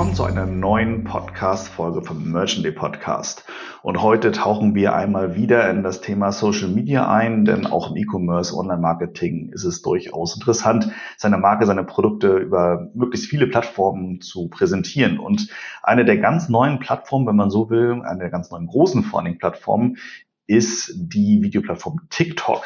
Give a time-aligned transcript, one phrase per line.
[0.00, 3.44] Willkommen zu einer neuen Podcast-Folge vom Merchant Podcast.
[3.82, 7.98] Und heute tauchen wir einmal wieder in das Thema Social Media ein, denn auch im
[7.98, 14.48] E-Commerce, Online-Marketing ist es durchaus interessant, seine Marke, seine Produkte über möglichst viele Plattformen zu
[14.48, 15.18] präsentieren.
[15.18, 15.48] Und
[15.82, 19.22] eine der ganz neuen Plattformen, wenn man so will, eine der ganz neuen großen vor
[19.38, 19.98] Plattformen,
[20.46, 22.64] ist die Videoplattform TikTok.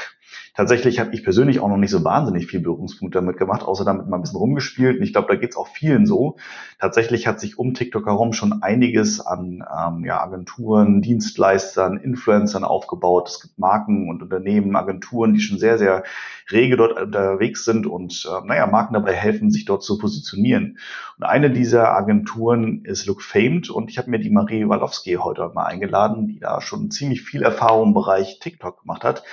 [0.55, 4.07] Tatsächlich habe ich persönlich auch noch nicht so wahnsinnig viel Berührungspunkte damit gemacht, außer damit
[4.07, 4.99] mal ein bisschen rumgespielt.
[4.99, 6.37] Und ich glaube, da geht es auch vielen so.
[6.79, 13.29] Tatsächlich hat sich um TikTok herum schon einiges an ähm, ja, Agenturen, Dienstleistern, Influencern aufgebaut.
[13.29, 16.05] Es gibt Marken und Unternehmen, Agenturen, die schon sehr, sehr
[16.53, 20.79] rege dort unterwegs sind und äh, naja, Marken dabei helfen, sich dort zu positionieren.
[21.19, 25.51] Und eine dieser Agenturen ist Look Famed und ich habe mir die Marie Walowski heute
[25.53, 29.25] mal eingeladen, die da schon ziemlich viel Erfahrung im Bereich TikTok gemacht hat.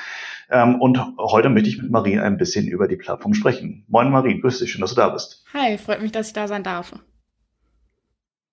[0.52, 3.86] Ähm, und heute möchte ich mit Marie ein bisschen über die Plattform sprechen.
[3.88, 5.46] Moin Marie, grüß dich, schön, dass du da bist.
[5.54, 6.94] Hi, freut mich, dass ich da sein darf.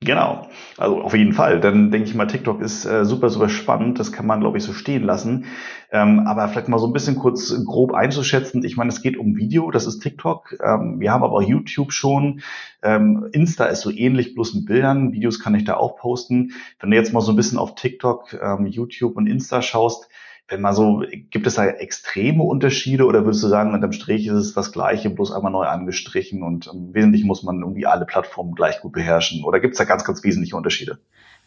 [0.01, 0.47] Genau,
[0.77, 1.59] also auf jeden Fall.
[1.59, 3.99] Dann denke ich mal, TikTok ist äh, super, super spannend.
[3.99, 5.47] Das kann man, glaube ich, so stehen lassen.
[5.91, 8.63] Ähm, aber vielleicht mal so ein bisschen kurz grob einzuschätzen.
[8.63, 10.57] Ich meine, es geht um Video, das ist TikTok.
[10.63, 12.43] Ähm, wir haben aber auch YouTube schon.
[12.81, 15.13] Ähm, Insta ist so ähnlich, bloß mit Bildern.
[15.13, 16.53] Videos kann ich da auch posten.
[16.79, 20.09] Wenn du jetzt mal so ein bisschen auf TikTok, ähm, YouTube und Insta schaust,
[20.49, 24.33] wenn man so, gibt es da extreme Unterschiede oder würdest du sagen, unterm Strich ist
[24.33, 28.55] es das Gleiche, bloß einmal neu angestrichen und im Wesentlichen muss man irgendwie alle Plattformen
[28.55, 29.45] gleich gut beherrschen?
[29.45, 30.99] Oder gibt es da ganz, ganz wesentliche Unterschiede?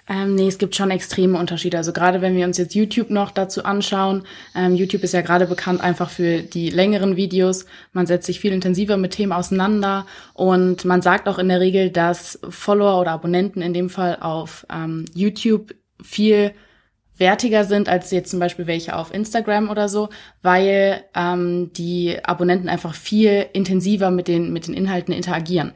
[0.08, 1.78] Ähm, nee, es gibt schon extreme Unterschiede.
[1.78, 4.24] Also gerade wenn wir uns jetzt YouTube noch dazu anschauen,
[4.56, 7.66] ähm, YouTube ist ja gerade bekannt einfach für die längeren Videos.
[7.94, 11.92] Man setzt sich viel intensiver mit Themen auseinander und man sagt auch in der Regel,
[11.92, 16.52] dass Follower oder Abonnenten in dem Fall auf ähm, YouTube viel
[17.22, 20.10] wertiger sind als jetzt zum Beispiel welche auf Instagram oder so,
[20.42, 25.72] weil ähm, die Abonnenten einfach viel intensiver mit den, mit den Inhalten interagieren.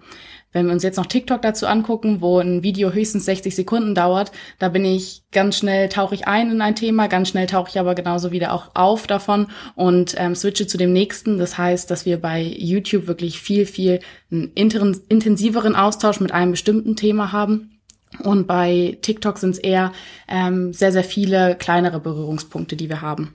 [0.52, 4.32] Wenn wir uns jetzt noch TikTok dazu angucken, wo ein Video höchstens 60 Sekunden dauert,
[4.58, 7.78] da bin ich ganz schnell, tauche ich ein in ein Thema, ganz schnell tauche ich
[7.78, 11.40] aber genauso wieder auch auf davon und ähm, switche zu dem nächsten.
[11.40, 14.00] Das heißt, dass wir bei YouTube wirklich viel, viel
[14.32, 17.75] einen intensiveren Austausch mit einem bestimmten Thema haben
[18.24, 19.92] und bei TikTok sind es eher
[20.28, 23.34] ähm, sehr, sehr viele kleinere Berührungspunkte, die wir haben.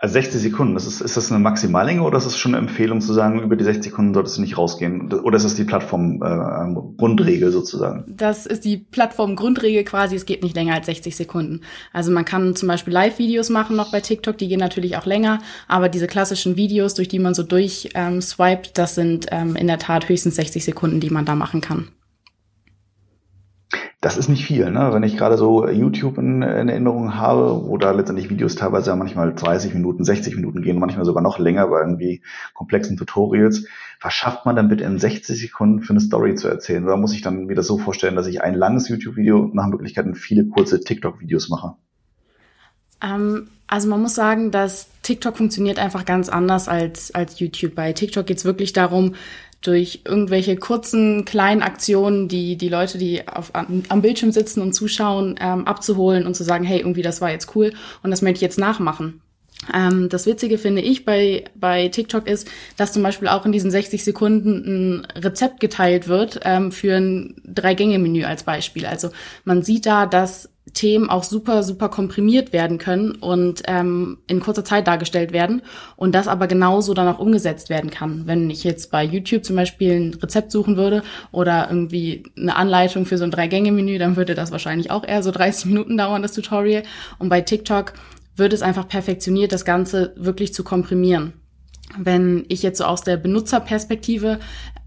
[0.00, 3.00] Also 60 Sekunden, das ist, ist das eine Maximallänge oder ist das schon eine Empfehlung
[3.00, 5.12] zu sagen, über die 60 Sekunden solltest du nicht rausgehen?
[5.12, 8.04] Oder ist das die Plattform-Grundregel äh, sozusagen?
[8.06, 11.62] Das ist die Plattform-Grundregel quasi, es geht nicht länger als 60 Sekunden.
[11.92, 15.40] Also man kann zum Beispiel Live-Videos machen noch bei TikTok, die gehen natürlich auch länger,
[15.66, 19.66] aber diese klassischen Videos, durch die man so durch ähm, swiped, das sind ähm, in
[19.66, 21.88] der Tat höchstens 60 Sekunden, die man da machen kann
[24.00, 24.70] das ist nicht viel.
[24.70, 24.90] Ne?
[24.92, 28.96] Wenn ich gerade so YouTube in, in, Erinnerung habe, wo da letztendlich Videos teilweise ja
[28.96, 32.22] manchmal 30 Minuten, 60 Minuten gehen, manchmal sogar noch länger bei irgendwie
[32.54, 33.64] komplexen Tutorials,
[34.00, 36.84] was schafft man dann bitte in 60 Sekunden für eine Story zu erzählen?
[36.84, 40.14] Oder muss ich dann mir das so vorstellen, dass ich ein langes YouTube-Video nach Möglichkeiten
[40.14, 41.74] viele kurze TikTok-Videos mache?
[43.02, 47.74] Ähm, also man muss sagen, dass TikTok funktioniert einfach ganz anders als, als YouTube.
[47.74, 49.14] Bei TikTok geht es wirklich darum,
[49.60, 55.34] durch irgendwelche kurzen, kleinen Aktionen, die die Leute, die auf, am Bildschirm sitzen und zuschauen,
[55.40, 58.42] ähm, abzuholen und zu sagen, hey, irgendwie das war jetzt cool und das möchte ich
[58.42, 59.20] jetzt nachmachen.
[59.74, 63.70] Ähm, das Witzige finde ich bei, bei TikTok ist, dass zum Beispiel auch in diesen
[63.70, 68.86] 60 Sekunden ein Rezept geteilt wird ähm, für ein Drei-Gänge-Menü als Beispiel.
[68.86, 69.10] Also
[69.44, 74.64] man sieht da, dass Themen auch super, super komprimiert werden können und ähm, in kurzer
[74.64, 75.62] Zeit dargestellt werden
[75.96, 78.26] und das aber genauso dann auch umgesetzt werden kann.
[78.26, 81.02] Wenn ich jetzt bei YouTube zum Beispiel ein Rezept suchen würde
[81.32, 85.30] oder irgendwie eine Anleitung für so ein Drei-Gänge-Menü, dann würde das wahrscheinlich auch eher so
[85.30, 86.82] 30 Minuten dauern, das Tutorial.
[87.18, 87.94] Und bei TikTok
[88.38, 91.34] wird es einfach perfektioniert, das Ganze wirklich zu komprimieren.
[91.96, 94.38] Wenn ich jetzt so aus der Benutzerperspektive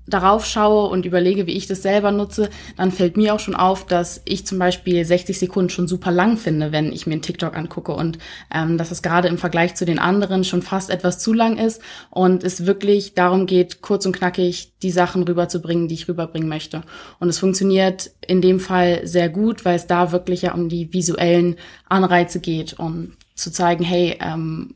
[0.08, 3.86] darauf schaue und überlege, wie ich das selber nutze, dann fällt mir auch schon auf,
[3.86, 7.56] dass ich zum Beispiel 60 Sekunden schon super lang finde, wenn ich mir einen TikTok
[7.56, 8.18] angucke und
[8.54, 11.82] ähm, dass es gerade im Vergleich zu den anderen schon fast etwas zu lang ist
[12.10, 16.82] und es wirklich darum geht, kurz und knackig die Sachen rüberzubringen, die ich rüberbringen möchte.
[17.20, 20.94] Und es funktioniert in dem Fall sehr gut, weil es da wirklich ja um die
[20.94, 21.56] visuellen
[21.88, 24.76] Anreize geht und zu zeigen, hey, ähm,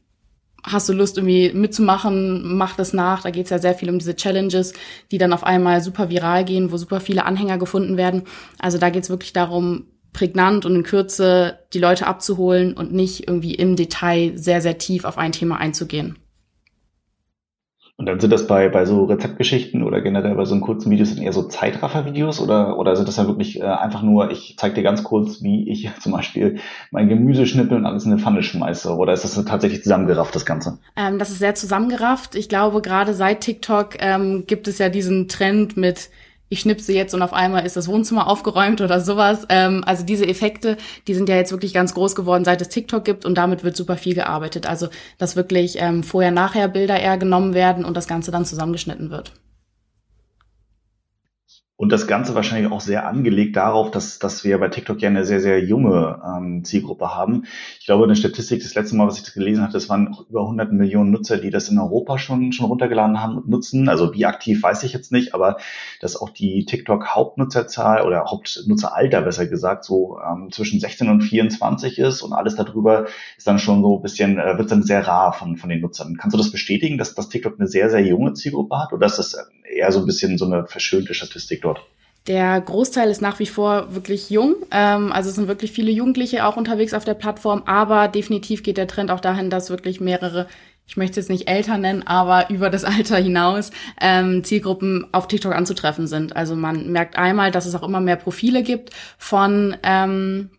[0.64, 3.22] hast du Lust irgendwie mitzumachen, mach das nach.
[3.22, 4.74] Da geht's ja sehr viel um diese Challenges,
[5.12, 8.24] die dann auf einmal super viral gehen, wo super viele Anhänger gefunden werden.
[8.60, 13.54] Also da geht's wirklich darum, prägnant und in Kürze die Leute abzuholen und nicht irgendwie
[13.54, 16.18] im Detail sehr, sehr tief auf ein Thema einzugehen.
[17.98, 21.24] Und dann sind das bei, bei so Rezeptgeschichten oder generell bei so kurzen Videos dann
[21.24, 24.84] eher so Zeitraffer-Videos oder, oder sind das dann wirklich äh, einfach nur, ich zeige dir
[24.84, 26.60] ganz kurz, wie ich zum Beispiel
[26.92, 28.94] mein Gemüse schnippel und alles in eine Pfanne schmeiße?
[28.94, 30.78] Oder ist das tatsächlich zusammengerafft, das Ganze?
[30.98, 32.36] Ähm, das ist sehr zusammengerafft.
[32.36, 36.10] Ich glaube, gerade seit TikTok ähm, gibt es ja diesen Trend mit
[36.50, 39.46] ich schnipse jetzt und auf einmal ist das Wohnzimmer aufgeräumt oder sowas.
[39.50, 40.78] Ähm, also diese Effekte,
[41.08, 43.76] die sind ja jetzt wirklich ganz groß geworden, seit es TikTok gibt und damit wird
[43.76, 44.68] super viel gearbeitet.
[44.68, 49.34] Also dass wirklich ähm, vorher-nachher Bilder eher genommen werden und das Ganze dann zusammengeschnitten wird.
[51.78, 55.26] Und das Ganze wahrscheinlich auch sehr angelegt darauf, dass, dass wir bei TikTok ja eine
[55.26, 57.44] sehr, sehr junge ähm, Zielgruppe haben.
[57.82, 60.72] Ich glaube, eine Statistik, das letzte Mal, was ich gelesen hatte, das waren über 100
[60.72, 63.90] Millionen Nutzer, die das in Europa schon, schon runtergeladen haben und nutzen.
[63.90, 65.58] Also wie aktiv weiß ich jetzt nicht, aber
[66.00, 72.22] dass auch die TikTok-Hauptnutzerzahl oder Hauptnutzeralter besser gesagt so ähm, zwischen 16 und 24 ist
[72.22, 73.08] und alles darüber
[73.38, 76.16] ist dann schon so ein bisschen, äh, wird dann sehr rar von, von den Nutzern.
[76.16, 79.18] Kannst du das bestätigen, dass, dass TikTok eine sehr, sehr junge Zielgruppe hat oder ist
[79.18, 79.36] das
[79.70, 81.82] eher so ein bisschen so eine verschönte Statistik dort?
[82.28, 84.56] Der Großteil ist nach wie vor wirklich jung.
[84.72, 88.78] Ähm, also es sind wirklich viele Jugendliche auch unterwegs auf der Plattform, aber definitiv geht
[88.78, 90.48] der Trend auch dahin, dass wirklich mehrere,
[90.88, 93.70] ich möchte es jetzt nicht älter nennen, aber über das Alter hinaus
[94.02, 96.36] ähm, Zielgruppen auf TikTok anzutreffen sind.
[96.36, 98.90] Also man merkt einmal, dass es auch immer mehr Profile gibt
[99.20, 100.50] von ähm,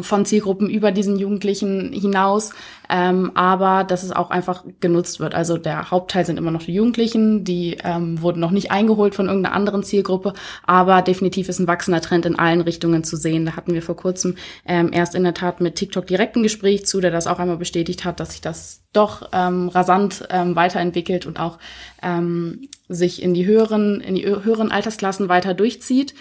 [0.00, 2.54] von Zielgruppen über diesen Jugendlichen hinaus,
[2.90, 5.34] ähm, aber dass es auch einfach genutzt wird.
[5.34, 9.26] Also der Hauptteil sind immer noch die Jugendlichen, die ähm, wurden noch nicht eingeholt von
[9.26, 10.32] irgendeiner anderen Zielgruppe,
[10.64, 13.46] aber definitiv ist ein wachsender Trend in allen Richtungen zu sehen.
[13.46, 14.36] Da hatten wir vor kurzem
[14.66, 17.56] ähm, erst in der Tat mit TikTok direkt ein Gespräch zu, der das auch einmal
[17.56, 21.58] bestätigt hat, dass sich das doch ähm, rasant ähm, weiterentwickelt und auch
[22.02, 26.14] ähm, sich in die höheren, in die höheren Altersklassen weiter durchzieht.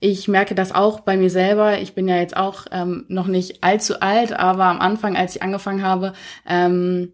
[0.00, 1.78] Ich merke das auch bei mir selber.
[1.78, 5.42] Ich bin ja jetzt auch ähm, noch nicht allzu alt, aber am Anfang, als ich
[5.42, 6.14] angefangen habe,
[6.48, 7.12] ähm,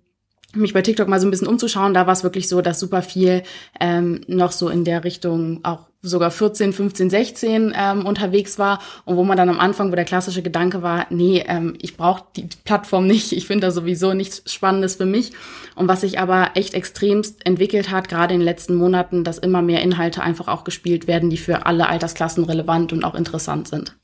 [0.61, 3.03] mich bei TikTok mal so ein bisschen umzuschauen, da war es wirklich so, dass super
[3.03, 3.43] viel
[3.81, 9.17] ähm, noch so in der Richtung auch sogar 14, 15, 16 ähm, unterwegs war und
[9.17, 12.49] wo man dann am Anfang, wo der klassische Gedanke war, nee, ähm, ich brauche die
[12.64, 15.32] Plattform nicht, ich finde da sowieso nichts Spannendes für mich.
[15.75, 19.62] Und was sich aber echt extremst entwickelt hat, gerade in den letzten Monaten, dass immer
[19.62, 23.97] mehr Inhalte einfach auch gespielt werden, die für alle Altersklassen relevant und auch interessant sind.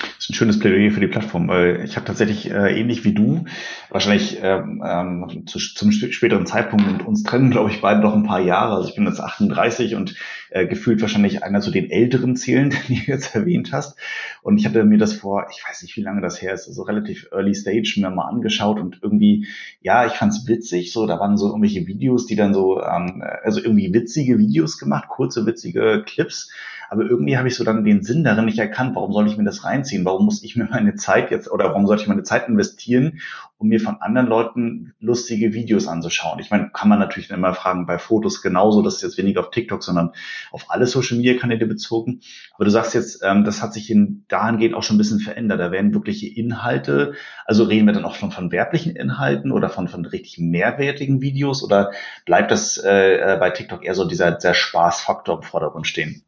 [0.00, 1.50] Das ist ein schönes Plädoyer für die Plattform,
[1.84, 3.44] ich habe tatsächlich äh, ähnlich wie du,
[3.90, 8.24] wahrscheinlich ähm, ähm, zu, zum späteren Zeitpunkt und uns trennen, glaube ich, beide noch ein
[8.24, 8.76] paar Jahre.
[8.76, 10.16] Also ich bin jetzt 38 und
[10.50, 13.98] äh, gefühlt wahrscheinlich einer zu den älteren Zielen, die du jetzt erwähnt hast.
[14.42, 16.82] Und ich hatte mir das vor, ich weiß nicht, wie lange das her ist, also
[16.82, 19.46] relativ early stage mir mal angeschaut und irgendwie,
[19.80, 20.92] ja, ich fand es witzig.
[20.92, 25.08] So, da waren so irgendwelche Videos, die dann so, ähm, also irgendwie witzige Videos gemacht,
[25.08, 26.50] kurze witzige Clips
[26.96, 28.96] aber irgendwie habe ich so dann den Sinn darin nicht erkannt.
[28.96, 30.06] Warum soll ich mir das reinziehen?
[30.06, 33.20] Warum muss ich mir meine Zeit jetzt oder warum sollte ich meine Zeit investieren,
[33.58, 36.38] um mir von anderen Leuten lustige Videos anzuschauen?
[36.38, 39.50] Ich meine, kann man natürlich immer fragen, bei Fotos genauso, das ist jetzt weniger auf
[39.50, 40.12] TikTok, sondern
[40.52, 42.20] auf alle Social Media Kanäle bezogen.
[42.54, 45.60] Aber du sagst jetzt, ähm, das hat sich in dahingehend auch schon ein bisschen verändert.
[45.60, 47.12] Da werden wirkliche Inhalte,
[47.44, 51.62] also reden wir dann auch von, von werblichen Inhalten oder von, von richtig mehrwertigen Videos
[51.62, 51.90] oder
[52.24, 56.22] bleibt das äh, äh bei TikTok eher so dieser, dieser Spaßfaktor im Vordergrund stehen?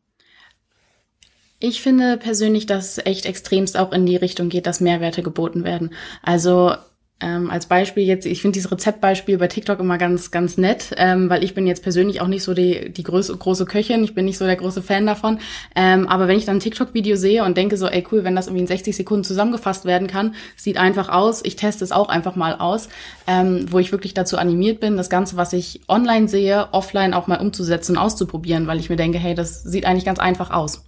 [1.61, 5.65] Ich finde persönlich, dass es echt extremst auch in die Richtung geht, dass Mehrwerte geboten
[5.65, 5.91] werden.
[6.23, 6.73] Also
[7.21, 11.29] ähm, als Beispiel jetzt, ich finde dieses Rezeptbeispiel bei TikTok immer ganz, ganz nett, ähm,
[11.29, 14.25] weil ich bin jetzt persönlich auch nicht so die, die große, große Köchin, ich bin
[14.25, 15.41] nicht so der große Fan davon.
[15.75, 18.47] Ähm, aber wenn ich dann ein TikTok-Video sehe und denke so, ey cool, wenn das
[18.47, 22.37] irgendwie in 60 Sekunden zusammengefasst werden kann, sieht einfach aus, ich teste es auch einfach
[22.37, 22.89] mal aus,
[23.27, 27.27] ähm, wo ich wirklich dazu animiert bin, das Ganze, was ich online sehe, offline auch
[27.27, 30.88] mal umzusetzen auszuprobieren, weil ich mir denke, hey, das sieht eigentlich ganz einfach aus.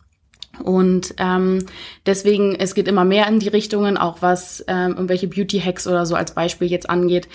[0.61, 1.67] Und ähm,
[2.07, 6.14] deswegen, es geht immer mehr in die Richtungen, auch was ähm, irgendwelche Beauty-Hacks oder so
[6.14, 7.29] als Beispiel jetzt angeht.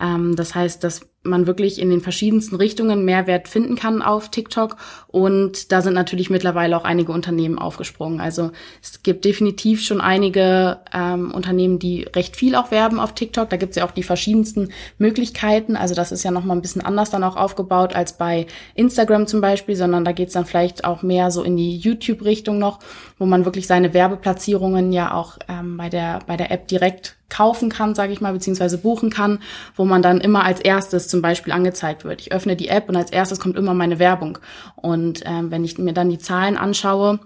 [0.00, 4.76] Ähm, das heißt, dass man wirklich in den verschiedensten Richtungen Mehrwert finden kann auf TikTok.
[5.06, 8.20] Und da sind natürlich mittlerweile auch einige Unternehmen aufgesprungen.
[8.20, 8.50] Also
[8.82, 13.50] es gibt definitiv schon einige ähm, Unternehmen, die recht viel auch werben auf TikTok.
[13.50, 15.76] Da gibt es ja auch die verschiedensten Möglichkeiten.
[15.76, 19.40] Also das ist ja nochmal ein bisschen anders dann auch aufgebaut als bei Instagram zum
[19.40, 22.80] Beispiel, sondern da geht es dann vielleicht auch mehr so in die YouTube-Richtung noch,
[23.18, 27.70] wo man wirklich seine Werbeplatzierungen ja auch ähm, bei, der, bei der App direkt kaufen
[27.70, 29.38] kann, sage ich mal, beziehungsweise buchen kann,
[29.74, 32.20] wo man dann immer als erstes zum Beispiel angezeigt wird.
[32.20, 34.38] Ich öffne die App und als erstes kommt immer meine Werbung.
[34.76, 37.18] Und ähm, wenn ich mir dann die Zahlen anschaue,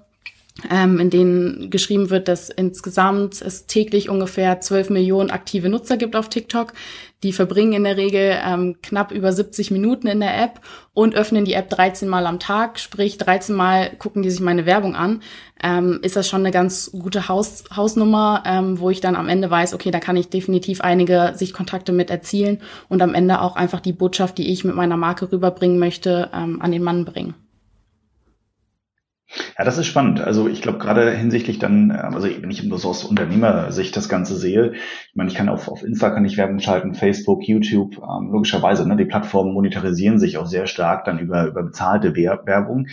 [0.70, 6.16] ähm, in denen geschrieben wird, dass insgesamt es täglich ungefähr 12 Millionen aktive Nutzer gibt
[6.16, 6.72] auf TikTok.
[7.22, 10.60] Die verbringen in der Regel ähm, knapp über 70 Minuten in der App
[10.94, 14.64] und öffnen die App 13 Mal am Tag, sprich 13 Mal gucken die sich meine
[14.64, 15.22] Werbung an.
[15.62, 19.50] Ähm, ist das schon eine ganz gute Haus, Hausnummer, ähm, wo ich dann am Ende
[19.50, 23.80] weiß, okay, da kann ich definitiv einige Sichtkontakte mit erzielen und am Ende auch einfach
[23.80, 27.34] die Botschaft, die ich mit meiner Marke rüberbringen möchte, ähm, an den Mann bringen.
[29.58, 30.20] Ja, das ist spannend.
[30.20, 34.36] Also ich glaube gerade hinsichtlich dann, ähm, also wenn ich so aus Unternehmersicht das Ganze
[34.36, 38.30] sehe, ich meine, ich kann auf, auf Insta kann ich Werbung schalten, Facebook, YouTube, ähm,
[38.30, 42.86] logischerweise, ne, die Plattformen monetarisieren sich auch sehr stark dann über, über bezahlte Werbung.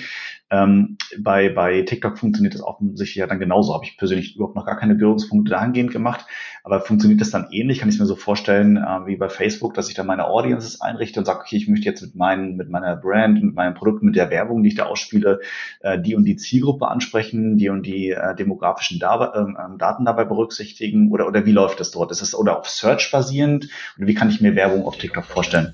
[0.54, 3.74] Ähm, bei, bei TikTok funktioniert das offensichtlich ja dann genauso.
[3.74, 6.28] Habe ich persönlich überhaupt noch gar keine Berührungspunkte dahingehend gemacht.
[6.64, 7.80] Aber funktioniert das dann ähnlich?
[7.80, 11.20] Kann ich mir so vorstellen äh, wie bei Facebook, dass ich dann meine Audiences einrichte
[11.20, 14.16] und sage, okay, ich möchte jetzt mit, meinen, mit meiner Brand, mit meinem Produkt, mit
[14.16, 15.40] der Werbung, die ich da ausspiele,
[15.80, 20.06] äh, die und die Zielgruppe ansprechen, die und die äh, demografischen da ähm, ähm, Daten
[20.06, 21.12] dabei berücksichtigen?
[21.12, 22.12] Oder, oder wie läuft das dort?
[22.12, 23.70] Ist es oder auf Search basierend?
[23.98, 25.74] Oder wie kann ich mir Werbung auf TikTok vorstellen?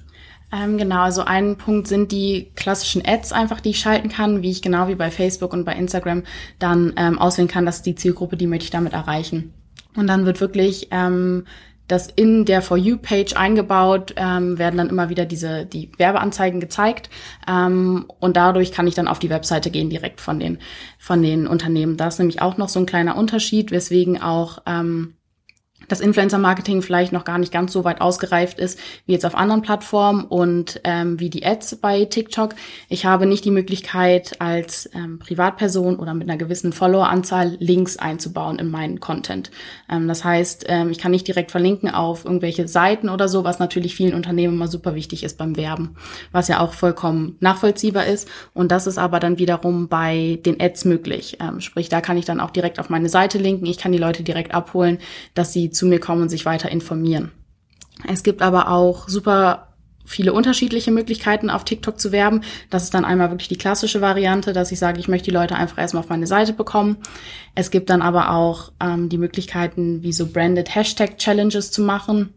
[0.52, 4.50] Ähm, genau, also ein Punkt sind die klassischen Ads einfach, die ich schalten kann, wie
[4.50, 6.24] ich genau wie bei Facebook und bei Instagram
[6.58, 9.54] dann ähm, auswählen kann, dass die Zielgruppe, die möchte ich damit erreichen.
[9.96, 11.46] Und dann wird wirklich ähm,
[11.88, 17.10] das in der For You-Page eingebaut, ähm, werden dann immer wieder diese die Werbeanzeigen gezeigt
[17.48, 20.60] ähm, und dadurch kann ich dann auf die Webseite gehen direkt von den
[20.98, 21.98] von den Unternehmen.
[21.98, 25.16] Da ist nämlich auch noch so ein kleiner Unterschied, weswegen auch ähm,
[25.90, 29.62] das Influencer-Marketing vielleicht noch gar nicht ganz so weit ausgereift ist wie jetzt auf anderen
[29.62, 32.56] Plattformen und ähm, wie die Ads bei TikTok.
[32.88, 38.60] Ich habe nicht die Möglichkeit, als ähm, Privatperson oder mit einer gewissen Followeranzahl Links einzubauen
[38.60, 39.52] in meinen Content.
[39.90, 43.60] Ähm, das heißt, ähm, ich kann nicht direkt verlinken auf irgendwelche Seiten oder so, was
[43.60, 45.96] natürlich vielen Unternehmen immer super wichtig ist beim Werben,
[46.32, 48.28] was ja auch vollkommen nachvollziehbar ist.
[48.54, 51.38] Und das ist aber dann wiederum bei den Ads möglich.
[51.40, 53.66] Ähm, sprich, da kann ich dann auch direkt auf meine Seite linken.
[53.66, 55.00] Ich kann die Leute direkt abholen,
[55.34, 57.32] dass sie zu mir kommen und sich weiter informieren.
[58.08, 59.70] Es gibt aber auch super
[60.06, 62.42] viele unterschiedliche Möglichkeiten auf TikTok zu werben.
[62.70, 65.56] Das ist dann einmal wirklich die klassische Variante, dass ich sage, ich möchte die Leute
[65.56, 66.98] einfach erstmal auf meine Seite bekommen.
[67.56, 72.34] Es gibt dann aber auch ähm, die Möglichkeiten, wie so branded Hashtag Challenges zu machen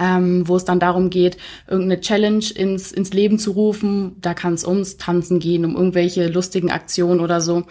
[0.00, 1.36] ähm, wo es dann darum geht,
[1.68, 4.16] irgendeine Challenge ins, ins Leben zu rufen.
[4.20, 7.64] Da kann es ums Tanzen gehen, um irgendwelche lustigen Aktionen oder so,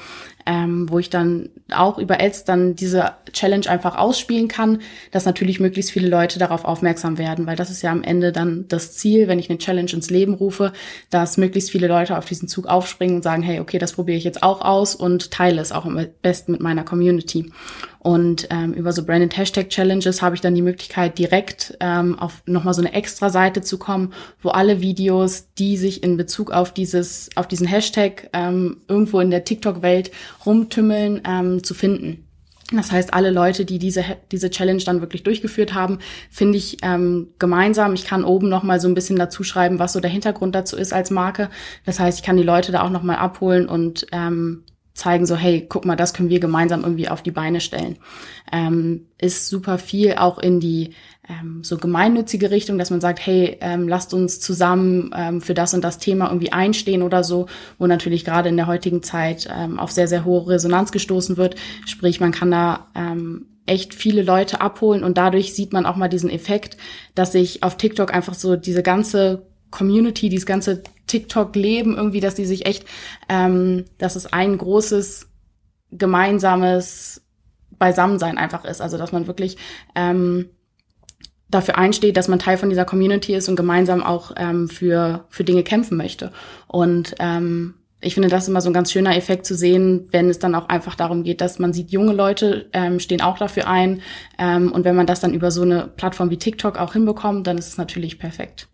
[0.46, 4.80] ähm, wo ich dann auch über Ads dann diese Challenge einfach ausspielen kann,
[5.12, 8.66] dass natürlich möglichst viele Leute darauf aufmerksam werden, weil das ist ja am Ende dann
[8.68, 10.74] das Ziel, wenn ich eine Challenge ins Leben rufe,
[11.10, 14.24] dass möglichst viele Leute auf diesen Zug aufspringen und sagen, hey, okay, das probiere ich
[14.24, 17.52] jetzt auch aus und teile es auch am besten mit meiner Community.
[18.04, 22.44] Und ähm, über so Branded Hashtag Challenges habe ich dann die Möglichkeit, direkt ähm, auf
[22.46, 26.74] nochmal so eine extra Seite zu kommen, wo alle Videos, die sich in Bezug auf
[26.74, 30.12] dieses, auf diesen Hashtag ähm, irgendwo in der TikTok-Welt
[30.46, 32.28] rumtümmeln, ähm, zu finden.
[32.72, 36.00] Das heißt, alle Leute, die diese, diese Challenge dann wirklich durchgeführt haben,
[36.32, 37.94] finde ich ähm, gemeinsam.
[37.94, 40.78] Ich kann oben noch mal so ein bisschen dazu schreiben, was so der Hintergrund dazu
[40.78, 41.50] ist als Marke.
[41.86, 45.36] Das heißt, ich kann die Leute da auch noch mal abholen und ähm, zeigen so,
[45.36, 47.98] hey, guck mal, das können wir gemeinsam irgendwie auf die Beine stellen.
[48.52, 50.94] Ähm, ist super viel auch in die
[51.30, 55.74] ähm, so gemeinnützige Richtung, dass man sagt, hey, ähm, lasst uns zusammen ähm, für das
[55.74, 59.80] und das Thema irgendwie einstehen oder so, wo natürlich gerade in der heutigen Zeit ähm,
[59.80, 61.56] auf sehr, sehr hohe Resonanz gestoßen wird.
[61.86, 66.10] Sprich, man kann da ähm, echt viele Leute abholen und dadurch sieht man auch mal
[66.10, 66.75] diesen Effekt,
[67.15, 72.46] dass sich auf TikTok einfach so diese ganze Community, dieses ganze TikTok-Leben irgendwie, dass die
[72.46, 72.86] sich echt,
[73.30, 75.27] ähm, dass es ein großes
[75.92, 77.22] gemeinsames
[77.72, 78.82] Beisammensein einfach ist.
[78.82, 79.58] Also dass man wirklich
[79.96, 80.50] ähm,
[81.53, 85.43] dafür einsteht, dass man Teil von dieser Community ist und gemeinsam auch ähm, für, für
[85.43, 86.31] Dinge kämpfen möchte.
[86.67, 90.29] Und ähm, ich finde, das ist immer so ein ganz schöner Effekt zu sehen, wenn
[90.29, 93.67] es dann auch einfach darum geht, dass man sieht, junge Leute ähm, stehen auch dafür
[93.67, 94.01] ein.
[94.38, 97.57] Ähm, und wenn man das dann über so eine Plattform wie TikTok auch hinbekommt, dann
[97.57, 98.67] ist es natürlich perfekt.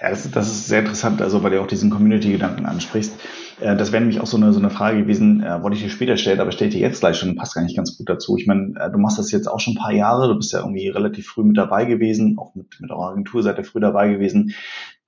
[0.00, 3.14] Ja, das, das ist sehr interessant, also weil du auch diesen Community-Gedanken ansprichst.
[3.60, 5.90] Äh, das wäre nämlich auch so eine, so eine Frage gewesen, äh, wollte ich dir
[5.90, 8.36] später stellen, aber stell dir jetzt gleich schon, passt gar nicht ganz gut dazu.
[8.36, 10.60] Ich meine, äh, du machst das jetzt auch schon ein paar Jahre, du bist ja
[10.60, 14.08] irgendwie relativ früh mit dabei gewesen, auch mit, mit eurer Agentur seid ihr früh dabei
[14.08, 14.54] gewesen.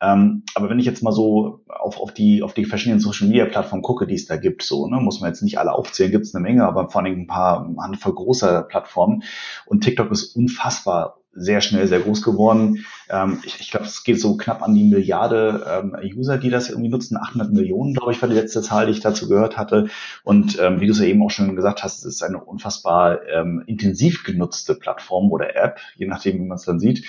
[0.00, 3.47] Ähm, aber wenn ich jetzt mal so auf, auf, die, auf die verschiedenen Social Media
[3.47, 6.25] Plattformen gucke, die es da gibt, so, ne, muss man jetzt nicht alle aufzählen, gibt
[6.25, 9.25] es eine Menge, aber vor allem ein paar Handvoll großer Plattformen.
[9.67, 12.85] Und TikTok ist unfassbar sehr schnell sehr groß geworden.
[13.11, 16.70] Ähm, ich ich glaube, es geht so knapp an die Milliarde ähm, User, die das
[16.70, 17.16] irgendwie nutzen.
[17.16, 19.88] 800 Millionen, glaube ich, war die letzte Zahl, die ich dazu gehört hatte.
[20.25, 23.26] Und ähm, wie du es ja eben auch schon gesagt hast, es ist eine unfassbar
[23.28, 27.04] ähm, intensiv genutzte Plattform oder App, je nachdem, wie man es dann sieht.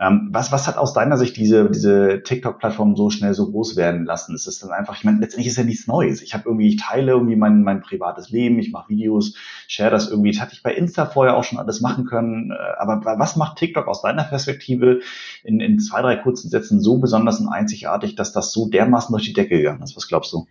[0.00, 4.04] Ähm, was, was hat aus deiner Sicht diese, diese TikTok-Plattform so schnell so groß werden
[4.04, 4.34] lassen?
[4.34, 6.22] Ist es dann einfach, ich meine, letztendlich ist ja nichts Neues.
[6.22, 9.34] Ich habe irgendwie, ich teile irgendwie mein, mein privates Leben, ich mache Videos,
[9.66, 10.30] share das irgendwie.
[10.30, 12.52] Das hatte ich bei Insta vorher auch schon alles machen können.
[12.52, 15.00] Äh, aber was macht TikTok aus deiner Perspektive
[15.42, 19.24] in, in zwei, drei kurzen Sätzen so besonders und einzigartig, dass das so dermaßen durch
[19.24, 19.96] die Decke gegangen ist?
[19.96, 20.46] Was glaubst du?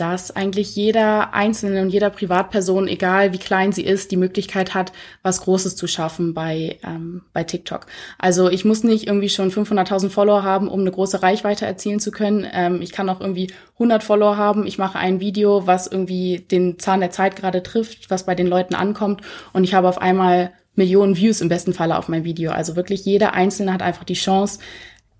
[0.00, 4.92] Dass eigentlich jeder Einzelne und jeder Privatperson, egal wie klein sie ist, die Möglichkeit hat,
[5.22, 7.86] was Großes zu schaffen bei, ähm, bei TikTok.
[8.18, 12.12] Also ich muss nicht irgendwie schon 500.000 Follower haben, um eine große Reichweite erzielen zu
[12.12, 12.46] können.
[12.52, 14.66] Ähm, ich kann auch irgendwie 100 Follower haben.
[14.66, 18.46] Ich mache ein Video, was irgendwie den Zahn der Zeit gerade trifft, was bei den
[18.46, 22.52] Leuten ankommt und ich habe auf einmal Millionen Views im besten Falle auf mein Video.
[22.52, 24.60] Also wirklich jeder Einzelne hat einfach die Chance,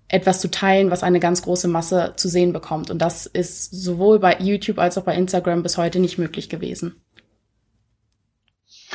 [0.09, 2.89] etwas zu teilen, was eine ganz große Masse zu sehen bekommt.
[2.89, 7.01] Und das ist sowohl bei YouTube als auch bei Instagram bis heute nicht möglich gewesen.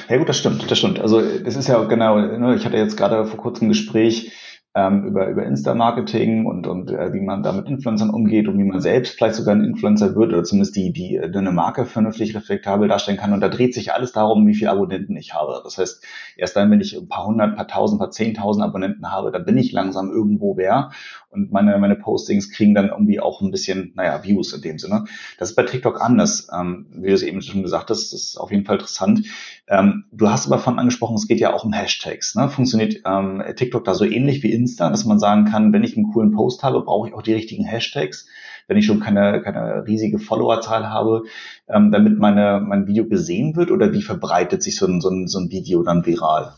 [0.09, 0.99] Ja gut, das stimmt, das stimmt.
[0.99, 4.33] Also das ist ja genau, ne, ich hatte jetzt gerade vor kurzem ein Gespräch
[4.77, 8.65] ähm, über, über Insta-Marketing und, und äh, wie man da mit Influencern umgeht und wie
[8.65, 12.35] man selbst vielleicht sogar ein Influencer wird oder zumindest die, die äh, eine Marke vernünftig
[12.35, 13.33] reflektabel darstellen kann.
[13.33, 15.61] Und da dreht sich alles darum, wie viele Abonnenten ich habe.
[15.63, 16.05] Das heißt,
[16.37, 19.57] erst dann, wenn ich ein paar hundert, paar tausend, paar zehntausend Abonnenten habe, dann bin
[19.57, 20.91] ich langsam irgendwo wer.
[21.31, 25.05] Und meine, meine Postings kriegen dann irgendwie auch ein bisschen, naja, Views in dem Sinne.
[25.39, 26.49] Das ist bei TikTok anders.
[26.53, 29.25] Ähm, wie du es eben schon gesagt hast, das ist auf jeden Fall interessant.
[29.67, 32.35] Ähm, du hast aber von angesprochen, es geht ja auch um Hashtags.
[32.35, 32.49] Ne?
[32.49, 36.13] Funktioniert ähm, TikTok da so ähnlich wie Insta, dass man sagen kann, wenn ich einen
[36.13, 38.27] coolen Post habe, brauche ich auch die richtigen Hashtags.
[38.67, 41.25] Wenn ich schon keine, keine riesige Followerzahl habe,
[41.69, 45.29] ähm, damit meine, mein Video gesehen wird oder wie verbreitet sich so ein, so ein,
[45.29, 46.55] so ein Video dann viral?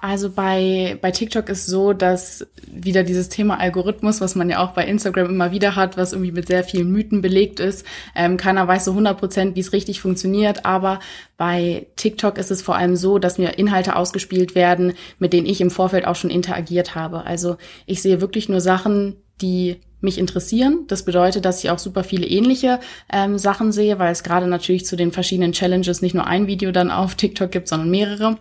[0.00, 4.70] Also bei, bei TikTok ist so, dass wieder dieses Thema Algorithmus, was man ja auch
[4.70, 7.84] bei Instagram immer wieder hat, was irgendwie mit sehr vielen Mythen belegt ist.
[8.14, 11.00] Ähm, keiner weiß so 100 Prozent, wie es richtig funktioniert, aber
[11.36, 15.60] bei TikTok ist es vor allem so, dass mir Inhalte ausgespielt werden, mit denen ich
[15.60, 17.24] im Vorfeld auch schon interagiert habe.
[17.24, 20.84] Also ich sehe wirklich nur Sachen, die mich interessieren.
[20.86, 22.78] Das bedeutet, dass ich auch super viele ähnliche
[23.12, 26.70] ähm, Sachen sehe, weil es gerade natürlich zu den verschiedenen Challenges nicht nur ein Video
[26.70, 28.38] dann auf TikTok gibt, sondern mehrere.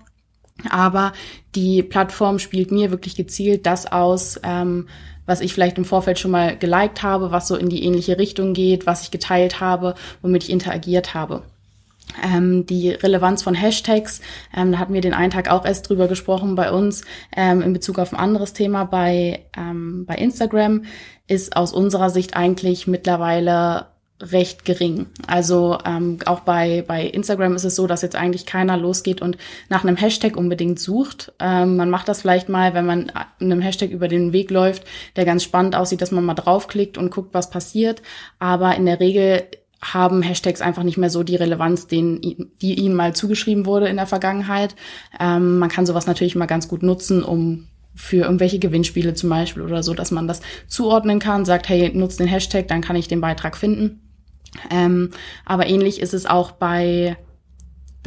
[0.70, 1.14] Aber
[1.56, 4.88] die Plattform spielt mir wirklich gezielt das aus, ähm,
[5.26, 8.54] was ich vielleicht im Vorfeld schon mal geliked habe, was so in die ähnliche Richtung
[8.54, 11.44] geht, was ich geteilt habe, womit ich interagiert habe.
[12.24, 14.22] Ähm, die Relevanz von Hashtags,
[14.56, 17.04] ähm, da hatten wir den einen Tag auch erst drüber gesprochen bei uns
[17.36, 20.86] ähm, in Bezug auf ein anderes Thema bei, ähm, bei Instagram,
[21.28, 23.88] ist aus unserer Sicht eigentlich mittlerweile
[24.20, 25.08] recht gering.
[25.28, 29.38] Also ähm, auch bei, bei Instagram ist es so, dass jetzt eigentlich keiner losgeht und
[29.70, 31.34] nach einem Hashtag unbedingt sucht.
[31.40, 35.26] Ähm, man macht das vielleicht mal, wenn man einem Hashtag über den Weg läuft, der
[35.26, 38.02] ganz spannend aussieht, dass man mal draufklickt und guckt, was passiert.
[38.40, 39.44] Aber in der Regel
[39.82, 43.98] haben Hashtags einfach nicht mehr so die Relevanz, den, die ihnen mal zugeschrieben wurde in
[43.98, 44.76] der Vergangenheit.
[45.20, 49.64] Ähm, man kann sowas natürlich mal ganz gut nutzen, um für irgendwelche Gewinnspiele zum Beispiel
[49.64, 53.08] oder so, dass man das zuordnen kann, sagt, hey, nutzt den Hashtag, dann kann ich
[53.08, 54.07] den Beitrag finden.
[54.70, 55.12] Ähm,
[55.46, 57.18] aber ähnlich ist es auch bei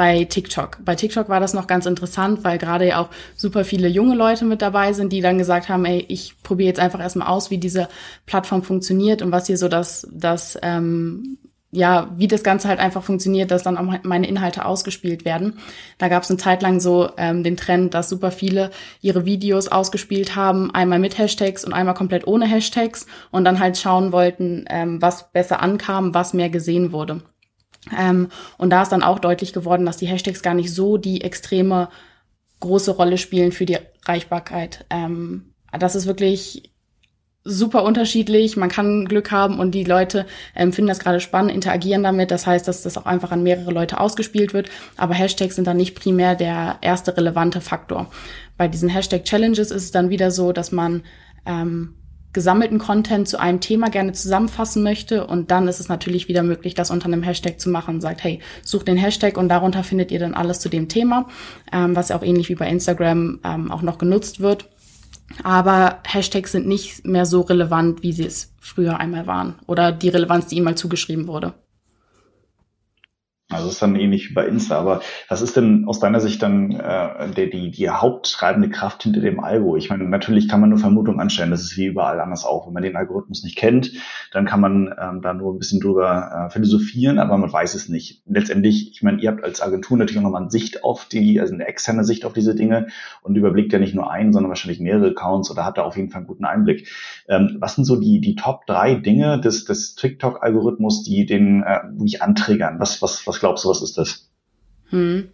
[0.01, 0.79] bei TikTok.
[0.83, 4.47] Bei TikTok war das noch ganz interessant, weil gerade ja auch super viele junge Leute
[4.47, 7.59] mit dabei sind, die dann gesagt haben, ey, ich probiere jetzt einfach erstmal aus, wie
[7.59, 7.87] diese
[8.25, 11.37] Plattform funktioniert und was hier so das, das ähm,
[11.73, 15.59] ja, wie das Ganze halt einfach funktioniert, dass dann auch meine Inhalte ausgespielt werden.
[15.99, 19.69] Da gab es eine Zeit lang so ähm, den Trend, dass super viele ihre Videos
[19.69, 24.65] ausgespielt haben, einmal mit Hashtags und einmal komplett ohne Hashtags und dann halt schauen wollten,
[24.69, 27.23] ähm, was besser ankam, was mehr gesehen wurde.
[27.97, 28.29] Ähm,
[28.59, 31.89] und da ist dann auch deutlich geworden, dass die Hashtags gar nicht so die extreme
[32.59, 34.87] große Rolle spielen für die Reichbarkeit.
[34.91, 36.73] Ähm, das ist wirklich
[37.45, 38.57] super unterschiedlich.
[38.57, 42.31] Man kann Glück haben und die Leute ähm, finden das gerade spannend, interagieren damit.
[42.31, 44.69] Das heißt, dass das auch einfach an mehrere Leute ausgespielt wird.
[44.97, 48.11] Aber Hashtags sind dann nicht primär der erste relevante Faktor.
[48.57, 51.03] Bei diesen Hashtag-Challenges ist es dann wieder so, dass man
[51.47, 51.95] ähm,
[52.33, 56.75] gesammelten Content zu einem Thema gerne zusammenfassen möchte und dann ist es natürlich wieder möglich,
[56.75, 58.01] das unter einem Hashtag zu machen.
[58.01, 61.27] Sagt, hey, sucht den Hashtag und darunter findet ihr dann alles zu dem Thema,
[61.73, 64.69] ähm, was ja auch ähnlich wie bei Instagram ähm, auch noch genutzt wird.
[65.43, 70.09] Aber Hashtags sind nicht mehr so relevant, wie sie es früher einmal waren oder die
[70.09, 71.55] Relevanz, die ihnen mal zugeschrieben wurde.
[73.53, 76.41] Also es ist dann ähnlich wie bei Insta, aber was ist denn aus deiner Sicht
[76.41, 79.77] dann äh, der, die, die haupttreibende Kraft hinter dem Algo?
[79.77, 82.69] Ich meine, natürlich kann man nur Vermutungen anstellen, das ist wie überall anders auch.
[82.69, 83.93] Wenn man den Algorithmus nicht kennt,
[84.31, 87.89] dann kann man ähm, da nur ein bisschen drüber äh, philosophieren, aber man weiß es
[87.89, 88.23] nicht.
[88.27, 91.53] Letztendlich, ich meine, ihr habt als Agentur natürlich auch nochmal eine Sicht auf die, also
[91.53, 92.87] eine externe Sicht auf diese Dinge
[93.23, 96.11] und überblickt ja nicht nur einen, sondern wahrscheinlich mehrere Accounts oder hat da auf jeden
[96.11, 96.87] Fall einen guten Einblick.
[97.29, 101.81] Ähm, was sind so die, die Top drei Dinge des, des TikTok-Algorithmus, die den äh,
[101.91, 102.79] wirklich antriggern?
[102.79, 104.29] Was, was, was glaubst du, was ist das?
[104.91, 105.29] Hm.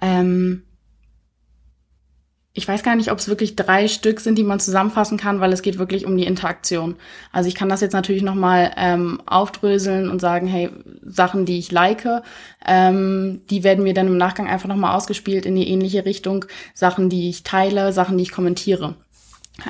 [0.00, 0.62] Ähm,
[2.56, 5.52] ich weiß gar nicht, ob es wirklich drei Stück sind, die man zusammenfassen kann, weil
[5.52, 6.94] es geht wirklich um die Interaktion.
[7.32, 10.70] Also ich kann das jetzt natürlich nochmal ähm, aufdröseln und sagen, hey,
[11.02, 12.06] Sachen, die ich like,
[12.64, 16.44] ähm, die werden mir dann im Nachgang einfach nochmal ausgespielt in die ähnliche Richtung.
[16.74, 18.94] Sachen, die ich teile, Sachen, die ich kommentiere.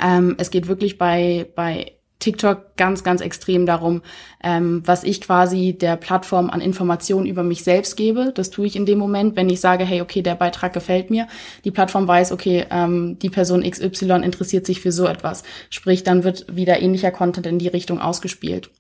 [0.03, 1.93] Ähm, es geht wirklich bei, bei
[2.25, 4.03] TikTok ganz, ganz extrem darum,
[4.43, 8.33] ähm, was ich quasi der Plattform an Informationen über mich selbst gebe.
[8.35, 11.29] Das tue ich in dem Moment, wenn ich sage, hey, okay, der Beitrag gefällt mir.
[11.65, 15.43] Die Plattform weiß, okay, ähm, die Person XY interessiert sich für so etwas.
[15.69, 18.71] Sprich, dann wird wieder ähnlicher Content in die Richtung ausgespielt.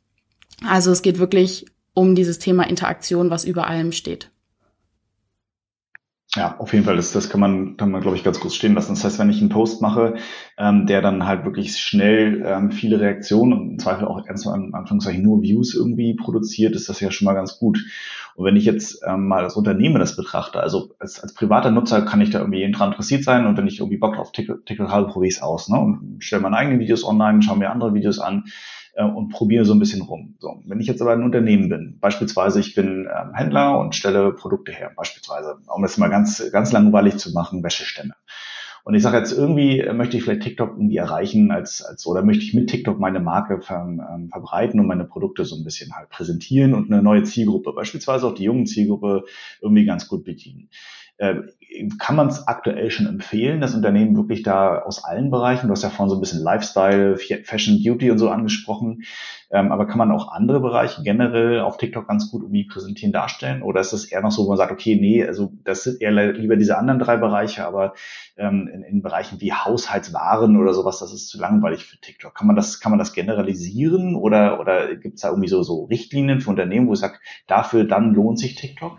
[0.66, 4.30] Also es geht wirklich um dieses Thema Interaktion, was über allem steht.
[6.36, 8.74] Ja, auf jeden Fall, das, das kann man, kann man, glaube ich, ganz kurz stehen
[8.74, 8.94] lassen.
[8.94, 10.14] Das heißt, wenn ich einen Post mache,
[10.58, 14.74] ähm, der dann halt wirklich schnell ähm, viele Reaktionen und im Zweifel auch ganz am
[14.74, 17.84] Anfangszeichen nur Views irgendwie produziert, ist das ja schon mal ganz gut.
[18.34, 22.02] Und wenn ich jetzt ähm, mal als Unternehmen das betrachte, also als, als privater Nutzer
[22.02, 24.90] kann ich da irgendwie dran interessiert sein und wenn ich irgendwie Bock auf TikTok, TikTok
[24.90, 25.78] habe, probiere ich es aus ne?
[25.78, 28.44] und stelle meine eigenen Videos online, schaue mir andere Videos an
[28.94, 30.36] äh, und probiere so ein bisschen rum.
[30.38, 34.32] So, wenn ich jetzt aber ein Unternehmen bin, beispielsweise ich bin ähm, Händler und stelle
[34.32, 38.14] Produkte her, beispielsweise, um das mal ganz, ganz langweilig zu machen, Wäschestämme.
[38.84, 42.44] Und ich sage jetzt irgendwie möchte ich vielleicht TikTok irgendwie erreichen als, als oder möchte
[42.44, 46.10] ich mit TikTok meine Marke ver, ähm, verbreiten und meine Produkte so ein bisschen halt
[46.10, 49.24] präsentieren und eine neue Zielgruppe, beispielsweise auch die jungen Zielgruppe,
[49.62, 50.68] irgendwie ganz gut bedienen.
[51.16, 51.36] Äh,
[51.98, 55.82] kann man es aktuell schon empfehlen, das Unternehmen wirklich da aus allen Bereichen, du hast
[55.82, 59.02] ja vorhin so ein bisschen Lifestyle, Fashion, Beauty und so angesprochen,
[59.50, 63.62] ähm, aber kann man auch andere Bereiche generell auf TikTok ganz gut irgendwie präsentieren, darstellen?
[63.62, 66.12] Oder ist es eher noch so, wo man sagt, okay, nee, also das sind eher
[66.32, 67.94] lieber diese anderen drei Bereiche, aber
[68.36, 72.34] ähm, in, in Bereichen wie Haushaltswaren oder sowas, das ist zu langweilig für TikTok.
[72.34, 75.84] Kann man das, kann man das generalisieren oder, oder gibt es da irgendwie so, so
[75.84, 78.98] Richtlinien für Unternehmen, wo ich sage, dafür dann lohnt sich TikTok?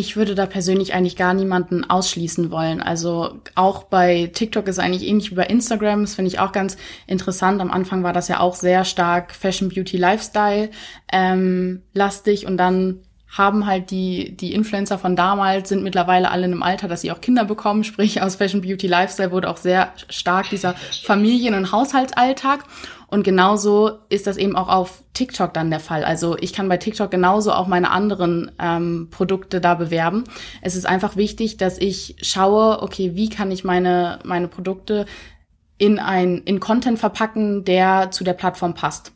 [0.00, 2.80] Ich würde da persönlich eigentlich gar niemanden ausschließen wollen.
[2.80, 6.02] Also auch bei TikTok ist eigentlich ähnlich wie bei Instagram.
[6.02, 6.76] Das finde ich auch ganz
[7.08, 7.60] interessant.
[7.60, 10.70] Am Anfang war das ja auch sehr stark Fashion, Beauty, Lifestyle
[11.12, 16.52] ähm, lastig und dann haben halt die, die Influencer von damals, sind mittlerweile alle in
[16.52, 17.84] einem Alter, dass sie auch Kinder bekommen.
[17.84, 22.64] Sprich, aus Fashion, Beauty, Lifestyle wurde auch sehr stark dieser Familien- und Haushaltsalltag.
[23.06, 26.04] Und genauso ist das eben auch auf TikTok dann der Fall.
[26.04, 30.24] Also ich kann bei TikTok genauso auch meine anderen ähm, Produkte da bewerben.
[30.62, 35.06] Es ist einfach wichtig, dass ich schaue, okay, wie kann ich meine, meine Produkte
[35.78, 39.12] in ein in Content verpacken, der zu der Plattform passt.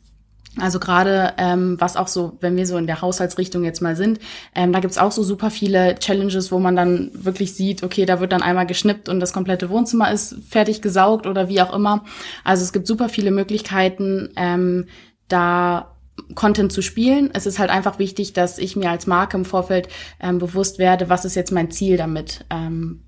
[0.59, 4.19] Also gerade ähm, was auch so, wenn wir so in der Haushaltsrichtung jetzt mal sind,
[4.53, 8.19] ähm, da gibt's auch so super viele Challenges, wo man dann wirklich sieht, okay, da
[8.19, 12.03] wird dann einmal geschnippt und das komplette Wohnzimmer ist fertig gesaugt oder wie auch immer.
[12.43, 14.85] Also es gibt super viele Möglichkeiten, ähm,
[15.27, 15.95] da
[16.35, 17.31] Content zu spielen.
[17.33, 19.87] Es ist halt einfach wichtig, dass ich mir als Marke im Vorfeld
[20.19, 22.45] ähm, bewusst werde, was ist jetzt mein Ziel damit.
[22.51, 23.03] Ähm,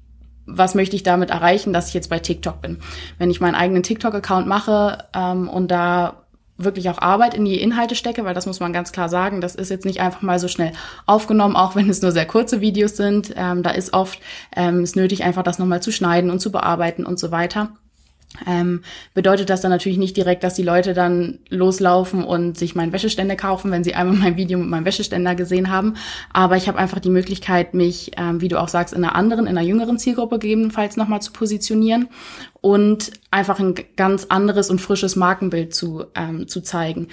[0.48, 2.78] was möchte ich damit erreichen, dass ich jetzt bei TikTok bin.
[3.18, 6.25] Wenn ich meinen eigenen TikTok-Account mache ähm, und da
[6.58, 9.56] wirklich auch Arbeit in die Inhalte stecke, weil das muss man ganz klar sagen, das
[9.56, 10.72] ist jetzt nicht einfach mal so schnell
[11.06, 13.34] aufgenommen, auch wenn es nur sehr kurze Videos sind.
[13.36, 14.20] Ähm, da ist oft
[14.56, 17.70] ähm, nötig, einfach das nochmal zu schneiden und zu bearbeiten und so weiter
[18.48, 18.82] ähm,
[19.14, 23.36] bedeutet das dann natürlich nicht direkt, dass die Leute dann loslaufen und sich meinen Wäscheständer
[23.36, 25.96] kaufen, wenn sie einmal mein Video mit meinem Wäscheständer gesehen haben.
[26.32, 29.48] Aber ich habe einfach die Möglichkeit, mich, ähm, wie du auch sagst, in einer anderen,
[29.48, 32.10] in einer jüngeren Zielgruppe gegebenenfalls nochmal zu positionieren
[32.62, 37.08] und einfach ein ganz anderes und frisches Markenbild zu, ähm, zu zeigen.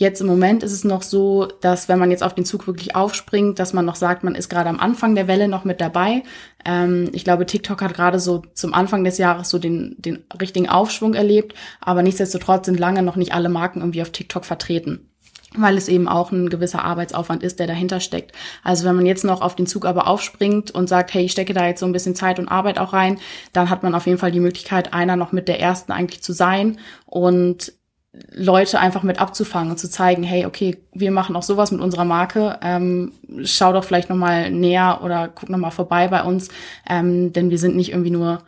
[0.00, 2.94] Jetzt im Moment ist es noch so, dass wenn man jetzt auf den Zug wirklich
[2.94, 6.22] aufspringt, dass man noch sagt, man ist gerade am Anfang der Welle noch mit dabei.
[6.64, 10.68] Ähm, ich glaube, TikTok hat gerade so zum Anfang des Jahres so den, den richtigen
[10.68, 15.08] Aufschwung erlebt, aber nichtsdestotrotz sind lange noch nicht alle Marken irgendwie auf TikTok vertreten
[15.56, 18.32] weil es eben auch ein gewisser Arbeitsaufwand ist, der dahinter steckt.
[18.62, 21.54] Also wenn man jetzt noch auf den Zug aber aufspringt und sagt, hey, ich stecke
[21.54, 23.18] da jetzt so ein bisschen Zeit und Arbeit auch rein,
[23.54, 26.34] dann hat man auf jeden Fall die Möglichkeit, einer noch mit der ersten eigentlich zu
[26.34, 27.72] sein und
[28.12, 32.06] Leute einfach mit abzufangen und zu zeigen, hey, okay, wir machen auch sowas mit unserer
[32.06, 33.12] Marke, ähm,
[33.44, 36.48] schau doch vielleicht nochmal näher oder guck nochmal vorbei bei uns,
[36.88, 38.38] ähm, denn wir sind nicht irgendwie nur,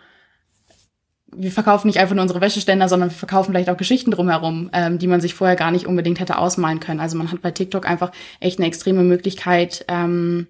[1.32, 4.98] wir verkaufen nicht einfach nur unsere Wäscheständer, sondern wir verkaufen vielleicht auch Geschichten drumherum, ähm,
[4.98, 7.00] die man sich vorher gar nicht unbedingt hätte ausmalen können.
[7.00, 10.46] Also man hat bei TikTok einfach echt eine extreme Möglichkeit, ähm,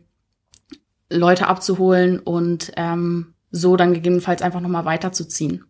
[1.11, 5.65] Leute abzuholen und ähm, so dann gegebenenfalls einfach nochmal weiterzuziehen.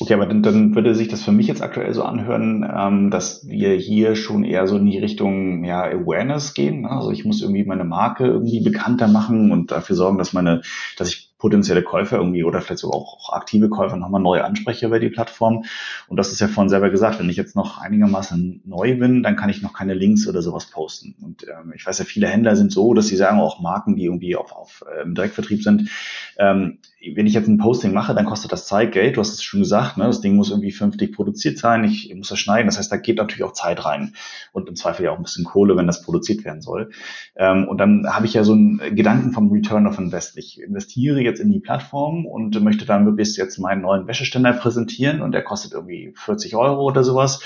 [0.00, 3.46] Okay, aber dann, dann würde sich das für mich jetzt aktuell so anhören, ähm, dass
[3.46, 6.84] wir hier schon eher so in die Richtung ja, Awareness gehen.
[6.86, 10.62] Also ich muss irgendwie meine Marke irgendwie bekannter machen und dafür sorgen, dass meine,
[10.96, 14.86] dass ich potenzielle Käufer irgendwie oder vielleicht sogar auch, auch aktive Käufer nochmal neu anspreche
[14.86, 15.64] über die Plattform.
[16.08, 19.36] Und das ist ja vorhin selber gesagt, wenn ich jetzt noch einigermaßen neu bin, dann
[19.36, 21.14] kann ich noch keine Links oder sowas posten.
[21.20, 24.04] Und ähm, ich weiß ja, viele Händler sind so, dass sie sagen, auch Marken, die
[24.04, 25.90] irgendwie auf, auf ähm, Direktvertrieb sind,
[26.38, 26.78] ähm,
[27.14, 29.60] wenn ich jetzt ein Posting mache, dann kostet das Zeit, Geld, du hast es schon
[29.60, 30.04] gesagt, ne?
[30.04, 33.18] das Ding muss irgendwie vernünftig produziert sein, ich muss das schneiden, das heißt, da geht
[33.18, 34.14] natürlich auch Zeit rein
[34.52, 36.90] und im Zweifel ja auch ein bisschen Kohle, wenn das produziert werden soll.
[37.36, 40.38] Ähm, und dann habe ich ja so einen Gedanken vom Return of Invest.
[40.38, 45.22] Ich investiere jetzt in die Plattform und möchte dann möglichst jetzt meinen neuen Wäscheständer präsentieren
[45.22, 47.42] und der kostet irgendwie 40 Euro oder sowas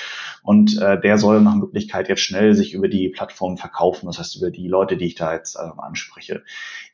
[0.47, 4.37] und äh, der soll nach Möglichkeit jetzt schnell sich über die Plattform verkaufen, das heißt
[4.37, 6.45] über die Leute, die ich da jetzt äh, anspreche.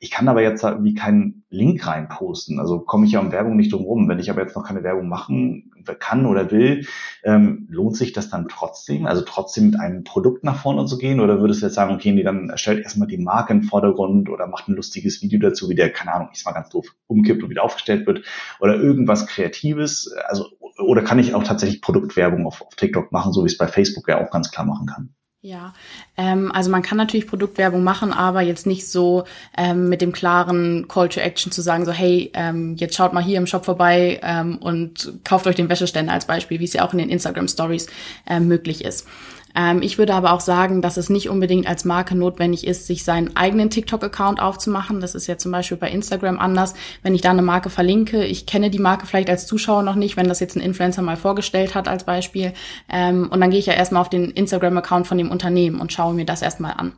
[0.00, 3.72] Ich kann aber jetzt irgendwie keinen Link reinposten, also komme ich ja um Werbung nicht
[3.72, 4.08] drum rum.
[4.08, 6.86] Wenn ich aber jetzt noch keine Werbung machen kann oder will,
[7.24, 9.06] ähm, lohnt sich das dann trotzdem?
[9.06, 11.20] Also trotzdem mit einem Produkt nach vorne zu gehen?
[11.20, 14.46] Oder würdest du jetzt sagen, okay, nee, dann stellt erstmal die Marke im Vordergrund oder
[14.46, 17.50] macht ein lustiges Video dazu, wie der, keine Ahnung, ich mal ganz doof, umkippt und
[17.50, 18.24] wieder aufgestellt wird
[18.60, 20.10] oder irgendwas Kreatives?
[20.26, 20.46] Also,
[20.78, 24.08] oder kann ich auch tatsächlich Produktwerbung auf, auf TikTok machen, so wie es bei Facebook
[24.08, 25.14] ja auch ganz klar machen kann?
[25.44, 25.74] Ja,
[26.16, 29.24] ähm, also man kann natürlich Produktwerbung machen, aber jetzt nicht so
[29.58, 33.24] ähm, mit dem klaren Call to Action zu sagen, so hey, ähm, jetzt schaut mal
[33.24, 36.86] hier im Shop vorbei ähm, und kauft euch den Wäscheständer als Beispiel, wie es ja
[36.86, 37.88] auch in den Instagram Stories
[38.28, 39.08] ähm, möglich ist.
[39.54, 43.04] Ähm, ich würde aber auch sagen, dass es nicht unbedingt als Marke notwendig ist, sich
[43.04, 45.00] seinen eigenen TikTok-Account aufzumachen.
[45.00, 46.74] Das ist ja zum Beispiel bei Instagram anders.
[47.02, 50.16] Wenn ich da eine Marke verlinke, ich kenne die Marke vielleicht als Zuschauer noch nicht,
[50.16, 52.52] wenn das jetzt ein Influencer mal vorgestellt hat als Beispiel.
[52.88, 56.14] Ähm, und dann gehe ich ja erstmal auf den Instagram-Account von dem Unternehmen und schaue
[56.14, 56.92] mir das erstmal an.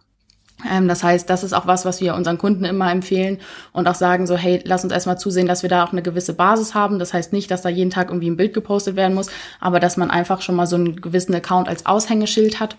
[0.70, 3.38] Ähm, das heißt, das ist auch was, was wir unseren Kunden immer empfehlen
[3.72, 6.34] und auch sagen so, hey, lass uns erstmal zusehen, dass wir da auch eine gewisse
[6.34, 6.98] Basis haben.
[6.98, 9.96] Das heißt nicht, dass da jeden Tag irgendwie ein Bild gepostet werden muss, aber dass
[9.96, 12.76] man einfach schon mal so einen gewissen Account als Aushängeschild hat.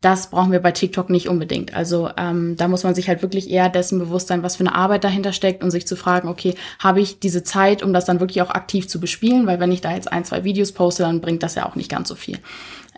[0.00, 1.74] Das brauchen wir bei TikTok nicht unbedingt.
[1.74, 4.74] Also ähm, da muss man sich halt wirklich eher dessen bewusst sein, was für eine
[4.74, 8.18] Arbeit dahinter steckt und sich zu fragen, okay, habe ich diese Zeit, um das dann
[8.18, 9.46] wirklich auch aktiv zu bespielen?
[9.46, 11.90] Weil wenn ich da jetzt ein, zwei Videos poste, dann bringt das ja auch nicht
[11.90, 12.38] ganz so viel.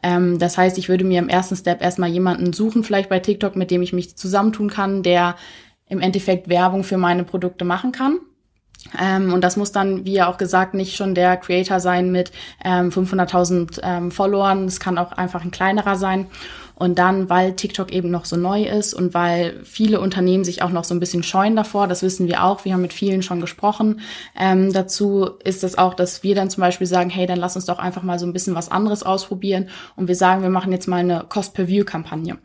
[0.02, 3.56] Ähm, das heißt, ich würde mir im ersten Step erstmal jemanden suchen, vielleicht bei TikTok,
[3.56, 5.36] mit dem ich mich zusammentun kann, der
[5.86, 8.18] im Endeffekt Werbung für meine Produkte machen kann.
[9.00, 12.32] Ähm, und das muss dann, wie ja auch gesagt, nicht schon der Creator sein mit
[12.64, 14.64] ähm, 500.000 ähm, Followern.
[14.64, 16.26] Es kann auch einfach ein kleinerer sein.
[16.82, 20.70] Und dann, weil TikTok eben noch so neu ist und weil viele Unternehmen sich auch
[20.70, 23.40] noch so ein bisschen scheuen davor, das wissen wir auch, wir haben mit vielen schon
[23.40, 24.00] gesprochen,
[24.36, 27.66] ähm, dazu ist es auch, dass wir dann zum Beispiel sagen, hey, dann lass uns
[27.66, 30.88] doch einfach mal so ein bisschen was anderes ausprobieren und wir sagen, wir machen jetzt
[30.88, 32.38] mal eine Cost-per-View-Kampagne.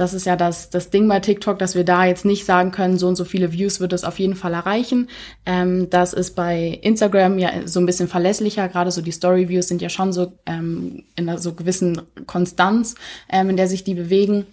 [0.00, 2.96] Das ist ja das, das Ding bei TikTok, dass wir da jetzt nicht sagen können,
[2.96, 5.10] so und so viele Views wird es auf jeden Fall erreichen.
[5.44, 8.66] Ähm, das ist bei Instagram ja so ein bisschen verlässlicher.
[8.68, 12.94] Gerade so die Story-Views sind ja schon so ähm, in einer so gewissen Konstanz,
[13.28, 14.46] ähm, in der sich die bewegen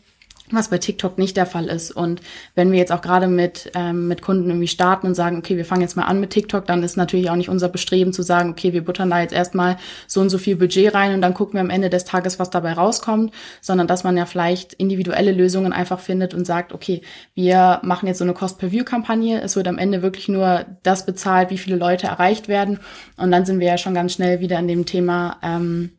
[0.52, 1.92] was bei TikTok nicht der Fall ist.
[1.92, 2.22] Und
[2.56, 5.66] wenn wir jetzt auch gerade mit, ähm, mit Kunden irgendwie starten und sagen, okay, wir
[5.66, 8.52] fangen jetzt mal an mit TikTok, dann ist natürlich auch nicht unser Bestreben zu sagen,
[8.52, 11.56] okay, wir buttern da jetzt erstmal so und so viel Budget rein und dann gucken
[11.56, 15.74] wir am Ende des Tages, was dabei rauskommt, sondern dass man ja vielleicht individuelle Lösungen
[15.74, 17.02] einfach findet und sagt, okay,
[17.34, 21.58] wir machen jetzt so eine Cost-per-View-Kampagne, es wird am Ende wirklich nur das bezahlt, wie
[21.58, 22.80] viele Leute erreicht werden.
[23.18, 25.92] Und dann sind wir ja schon ganz schnell wieder an dem Thema, ähm,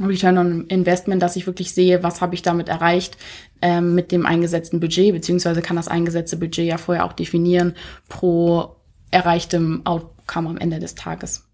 [0.00, 3.16] Return on Investment, dass ich wirklich sehe, was habe ich damit erreicht
[3.62, 7.74] ähm, mit dem eingesetzten Budget, beziehungsweise kann das eingesetzte Budget ja vorher auch definieren
[8.08, 8.76] pro
[9.10, 11.45] erreichtem Outcome am Ende des Tages.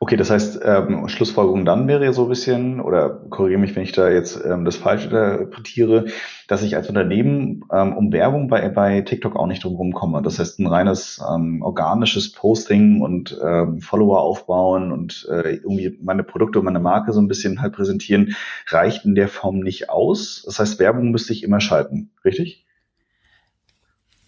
[0.00, 3.82] Okay, das heißt, ähm, Schlussfolgerung dann wäre ja so ein bisschen, oder korrigiere mich, wenn
[3.82, 6.06] ich da jetzt ähm, das falsch interpretiere,
[6.46, 10.22] dass ich als Unternehmen ähm, um Werbung bei, bei TikTok auch nicht drum komme.
[10.22, 16.22] Das heißt, ein reines ähm, organisches Posting und ähm, Follower aufbauen und äh, irgendwie meine
[16.22, 18.36] Produkte und meine Marke so ein bisschen halt präsentieren,
[18.68, 20.44] reicht in der Form nicht aus.
[20.46, 22.67] Das heißt, Werbung müsste ich immer schalten, richtig?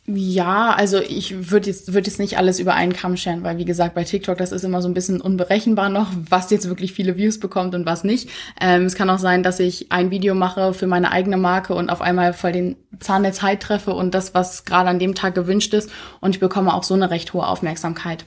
[0.06, 3.64] Ja, also ich würde jetzt, würd jetzt nicht alles über einen Kamm scheren, weil wie
[3.64, 7.16] gesagt, bei TikTok, das ist immer so ein bisschen unberechenbar noch, was jetzt wirklich viele
[7.16, 8.28] Views bekommt und was nicht.
[8.60, 11.90] Ähm, es kann auch sein, dass ich ein Video mache für meine eigene Marke und
[11.90, 15.34] auf einmal voll den Zahn der Zeit treffe und das, was gerade an dem Tag
[15.34, 18.24] gewünscht ist und ich bekomme auch so eine recht hohe Aufmerksamkeit.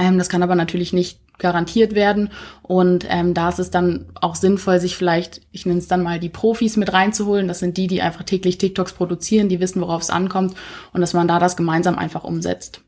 [0.00, 2.30] Ähm, das kann aber natürlich nicht garantiert werden.
[2.62, 6.20] Und ähm, da ist es dann auch sinnvoll, sich vielleicht, ich nenne es dann mal
[6.20, 7.48] die Profis mit reinzuholen.
[7.48, 10.54] Das sind die, die einfach täglich TikToks produzieren, die wissen, worauf es ankommt
[10.92, 12.82] und dass man da das gemeinsam einfach umsetzt.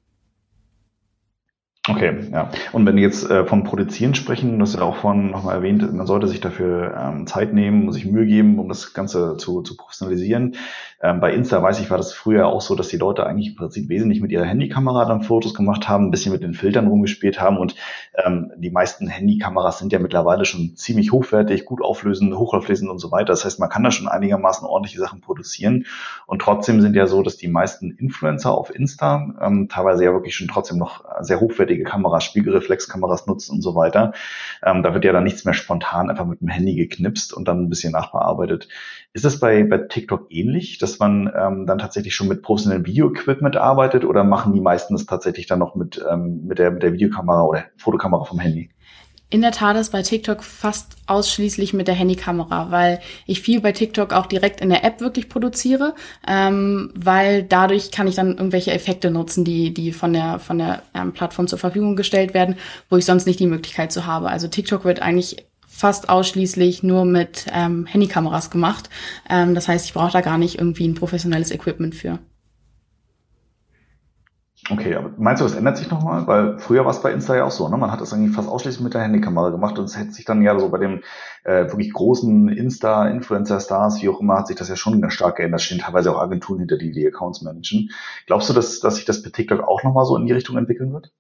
[1.89, 2.51] Okay, ja.
[2.73, 6.07] Und wenn wir jetzt äh, vom Produzieren sprechen, das ja auch vorhin nochmal erwähnt, man
[6.07, 10.57] sollte sich dafür ähm, Zeit nehmen, sich Mühe geben, um das Ganze zu, zu professionalisieren.
[11.01, 13.55] Ähm, bei Insta weiß ich, war das früher auch so, dass die Leute eigentlich im
[13.55, 17.41] Prinzip wesentlich mit ihrer Handykamera dann Fotos gemacht haben, ein bisschen mit den Filtern rumgespielt
[17.41, 17.77] haben und
[18.25, 23.13] ähm, die meisten Handykameras sind ja mittlerweile schon ziemlich hochwertig, gut auflösend, hochauflösend und so
[23.13, 23.27] weiter.
[23.27, 25.87] Das heißt, man kann da schon einigermaßen ordentliche Sachen produzieren
[26.27, 30.35] und trotzdem sind ja so, dass die meisten Influencer auf Insta ähm, teilweise ja wirklich
[30.35, 34.13] schon trotzdem noch sehr hochwertige hochwertige Kameras, Spiegelreflexkameras nutzt und so weiter.
[34.65, 37.65] Ähm, da wird ja dann nichts mehr spontan einfach mit dem Handy geknipst und dann
[37.65, 38.69] ein bisschen nachbearbeitet.
[39.13, 43.57] Ist das bei, bei TikTok ähnlich, dass man ähm, dann tatsächlich schon mit professionellem Video-Equipment
[43.57, 46.93] arbeitet oder machen die meisten es tatsächlich dann noch mit, ähm, mit, der, mit der
[46.93, 48.71] Videokamera oder Fotokamera vom Handy?
[49.29, 53.73] In der Tat ist bei TikTok fast ausschließlich mit der Handykamera, weil ich viel bei
[53.73, 55.97] TikTok auch direkt in der App wirklich produziere,
[56.29, 60.83] ähm, weil dadurch kann ich dann irgendwelche Effekte nutzen, die, die von der, von der
[60.95, 62.55] ähm, Plattform zur Verfügung gestellt werden,
[62.89, 64.29] wo ich sonst nicht die Möglichkeit zu habe.
[64.29, 68.89] Also TikTok wird eigentlich fast ausschließlich nur mit ähm, Handykameras gemacht.
[69.29, 72.21] Ähm, das heißt, ich brauche da gar nicht irgendwie ein professionelles Equipment für.
[74.69, 76.27] Okay, aber meinst du, das ändert sich nochmal?
[76.27, 77.77] Weil früher war es bei Insta ja auch so, ne?
[77.77, 80.43] Man hat das eigentlich fast ausschließlich mit der Handykamera gemacht und es hätte sich dann
[80.43, 81.03] ja so bei dem
[81.45, 85.37] äh, wirklich großen Insta, Influencer-Stars, wie auch immer, hat sich das ja schon ganz stark
[85.37, 85.61] geändert.
[85.63, 87.91] Stehen teilweise auch Agenturen hinter, die die Accounts managen.
[88.27, 90.93] Glaubst du, dass, dass sich das bei TikTok auch nochmal so in die Richtung entwickeln
[90.93, 91.13] wird?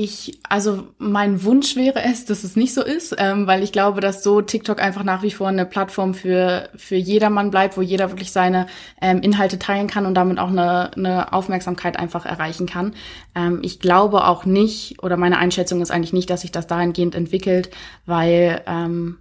[0.00, 4.00] Ich, also mein Wunsch wäre es, dass es nicht so ist, ähm, weil ich glaube,
[4.00, 8.08] dass so TikTok einfach nach wie vor eine Plattform für, für jedermann bleibt, wo jeder
[8.12, 8.68] wirklich seine
[9.02, 12.94] ähm, Inhalte teilen kann und damit auch eine, eine Aufmerksamkeit einfach erreichen kann.
[13.34, 17.16] Ähm, ich glaube auch nicht, oder meine Einschätzung ist eigentlich nicht, dass sich das dahingehend
[17.16, 17.70] entwickelt,
[18.06, 19.18] weil ähm,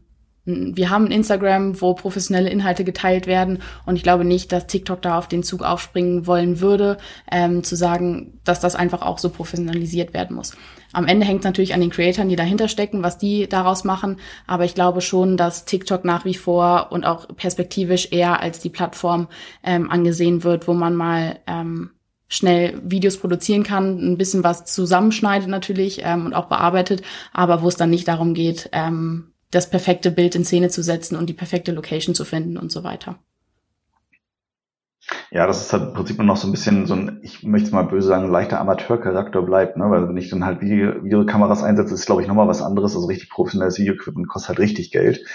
[0.47, 5.17] wir haben Instagram, wo professionelle Inhalte geteilt werden und ich glaube nicht, dass TikTok da
[5.17, 6.97] auf den Zug aufspringen wollen würde,
[7.29, 10.55] ähm, zu sagen, dass das einfach auch so professionalisiert werden muss.
[10.93, 14.17] Am Ende hängt es natürlich an den Creatoren, die dahinter stecken, was die daraus machen,
[14.47, 18.69] aber ich glaube schon, dass TikTok nach wie vor und auch perspektivisch eher als die
[18.69, 19.27] Plattform
[19.63, 21.89] ähm, angesehen wird, wo man mal ähm,
[22.29, 27.01] schnell Videos produzieren kann, ein bisschen was zusammenschneidet natürlich ähm, und auch bearbeitet,
[27.33, 31.15] aber wo es dann nicht darum geht, ähm, das perfekte Bild in Szene zu setzen
[31.15, 33.19] und die perfekte Location zu finden und so weiter.
[35.31, 37.83] Ja, das ist halt im Prinzip noch so ein bisschen so ein, ich möchte mal
[37.83, 39.89] böse sagen, leichter Amateurcharakter bleibt, ne?
[39.89, 42.95] Weil wenn ich dann halt Video, Videokameras einsetze, ist glaube ich nochmal was anderes.
[42.95, 45.25] Also richtig professionelles Videoequipment kostet halt richtig Geld.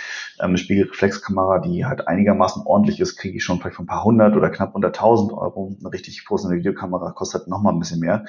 [0.41, 4.05] Ähm, eine Spiegelreflexkamera, die halt einigermaßen ordentlich ist, kriege ich schon vielleicht von ein paar
[4.05, 5.77] hundert oder knapp unter tausend Euro.
[5.79, 8.25] Eine richtig professionelle Videokamera kostet nochmal ein bisschen mehr.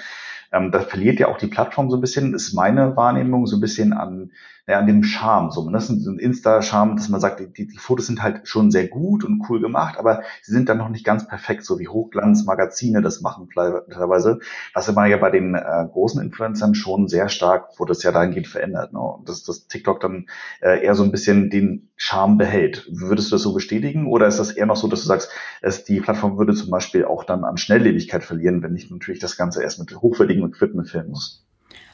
[0.51, 3.61] Ähm, da verliert ja auch die Plattform so ein bisschen, ist meine Wahrnehmung so ein
[3.61, 4.31] bisschen an
[4.67, 5.51] ja, an dem Charme.
[5.51, 8.87] So, das ist ein Insta-Charme, dass man sagt, die, die Fotos sind halt schon sehr
[8.87, 13.01] gut und cool gemacht, aber sie sind dann noch nicht ganz perfekt, so wie Hochglanzmagazine
[13.01, 14.39] das machen teilweise.
[14.73, 18.47] Was immer ja bei den äh, großen Influencern schon sehr stark, wo das ja dahingehend
[18.47, 18.93] verändert.
[18.93, 18.99] Ne?
[19.25, 20.27] Dass das TikTok dann
[20.61, 22.87] äh, eher so ein bisschen den Charme behält.
[22.89, 25.29] Würdest du das so bestätigen oder ist das eher noch so, dass du sagst,
[25.61, 29.37] es, die Plattform würde zum Beispiel auch dann an Schnelllebigkeit verlieren, wenn ich natürlich das
[29.37, 31.45] Ganze erst mit hochwertigem Equipment filmen muss?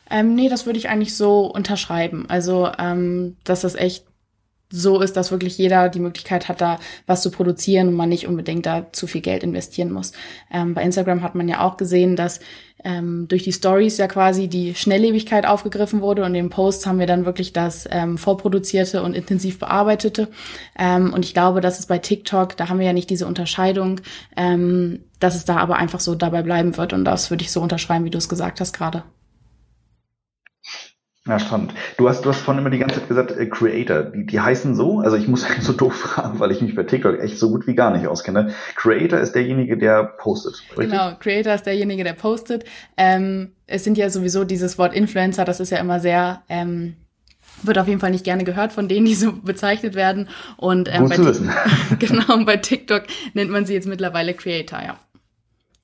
[0.10, 2.26] Ähm, nee, das würde ich eigentlich so unterschreiben.
[2.30, 4.09] Also, ähm, dass das echt
[4.72, 8.28] so ist, dass wirklich jeder die Möglichkeit hat, da was zu produzieren und man nicht
[8.28, 10.12] unbedingt da zu viel Geld investieren muss.
[10.52, 12.40] Ähm, bei Instagram hat man ja auch gesehen, dass
[12.84, 17.00] ähm, durch die Stories ja quasi die Schnelllebigkeit aufgegriffen wurde und in den Posts haben
[17.00, 20.30] wir dann wirklich das ähm, vorproduzierte und intensiv bearbeitete.
[20.78, 24.02] Ähm, und ich glaube, dass es bei TikTok, da haben wir ja nicht diese Unterscheidung,
[24.38, 27.62] ähm, dass es da aber einfach so dabei bleiben wird und das würde ich so
[27.62, 29.04] unterschreiben, wie du es gesagt hast gerade.
[31.28, 31.74] Ja, spannend.
[31.98, 34.74] Du hast, du hast vorhin immer die ganze Zeit gesagt, äh, Creator, die, die heißen
[34.74, 37.50] so, also ich muss eigentlich so doof fragen, weil ich mich bei TikTok echt so
[37.50, 38.54] gut wie gar nicht auskenne.
[38.76, 40.62] Creator ist derjenige, der postet.
[40.72, 40.92] Richtig?
[40.92, 42.64] Genau, Creator ist derjenige, der postet.
[42.96, 46.96] Ähm, es sind ja sowieso dieses Wort Influencer, das ist ja immer sehr, ähm,
[47.64, 50.30] wird auf jeden Fall nicht gerne gehört von denen, die so bezeichnet werden.
[50.56, 51.18] Und ähm, bei,
[52.00, 53.04] genau, und bei TikTok
[53.34, 54.98] nennt man sie jetzt mittlerweile Creator, ja.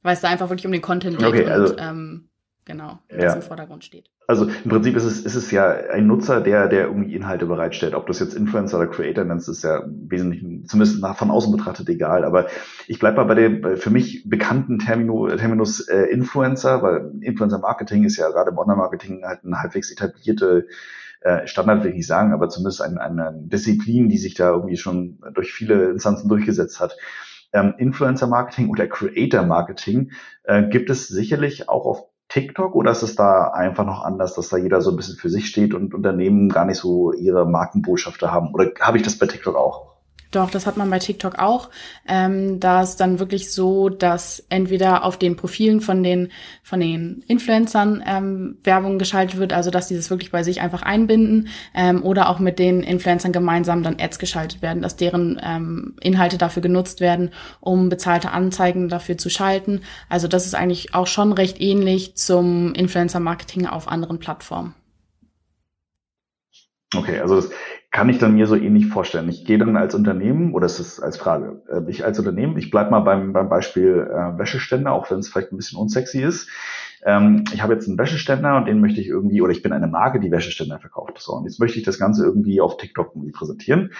[0.01, 2.29] Weil es da einfach wirklich um den Content geht okay, also, und ähm,
[2.63, 3.33] genau, ja.
[3.33, 4.09] im Vordergrund steht.
[4.27, 7.93] Also im Prinzip ist es, ist es ja ein Nutzer, der, der irgendwie Inhalte bereitstellt.
[7.93, 11.89] Ob das jetzt Influencer oder Creator nennst, ist ja wesentlich, zumindest nach, von außen betrachtet
[11.89, 12.23] egal.
[12.23, 12.47] Aber
[12.87, 18.03] ich bleibe mal bei dem für mich bekannten Termino, Terminus äh, Influencer, weil Influencer Marketing
[18.03, 20.67] ist ja gerade im Online-Marketing halt eine halbwegs etablierte
[21.21, 24.77] äh, Standard, will ich nicht sagen, aber zumindest eine, eine Disziplin, die sich da irgendwie
[24.77, 26.97] schon durch viele Instanzen durchgesetzt hat.
[27.53, 30.11] Ähm, Influencer Marketing oder Creator Marketing
[30.43, 34.49] äh, gibt es sicherlich auch auf TikTok oder ist es da einfach noch anders, dass
[34.49, 38.29] da jeder so ein bisschen für sich steht und Unternehmen gar nicht so ihre Markenbotschafter
[38.29, 38.53] haben?
[38.53, 39.94] Oder habe ich das bei TikTok auch?
[40.31, 41.69] Doch, das hat man bei TikTok auch.
[42.07, 46.31] Ähm, da ist dann wirklich so, dass entweder auf den Profilen von den,
[46.63, 50.81] von den Influencern ähm, Werbung geschaltet wird, also dass die das wirklich bei sich einfach
[50.81, 55.95] einbinden, ähm, oder auch mit den Influencern gemeinsam dann Ads geschaltet werden, dass deren ähm,
[56.01, 59.81] Inhalte dafür genutzt werden, um bezahlte Anzeigen dafür zu schalten.
[60.09, 64.75] Also das ist eigentlich auch schon recht ähnlich zum Influencer-Marketing auf anderen Plattformen.
[66.95, 67.49] Okay, also das
[67.95, 69.29] kann ich dann mir so ähnlich vorstellen.
[69.29, 72.69] Ich gehe dann als Unternehmen, oder es ist als Frage, äh, ich als Unternehmen, ich
[72.69, 76.49] bleib mal beim, beim Beispiel äh, Wäscheständer, auch wenn es vielleicht ein bisschen unsexy ist.
[77.05, 79.87] ähm, ich habe jetzt einen Wäscheständer und den möchte ich irgendwie, oder ich bin eine
[79.87, 81.19] Marke, die Wäscheständer verkauft.
[81.19, 83.93] So, und jetzt möchte ich das Ganze irgendwie auf TikTok irgendwie präsentieren.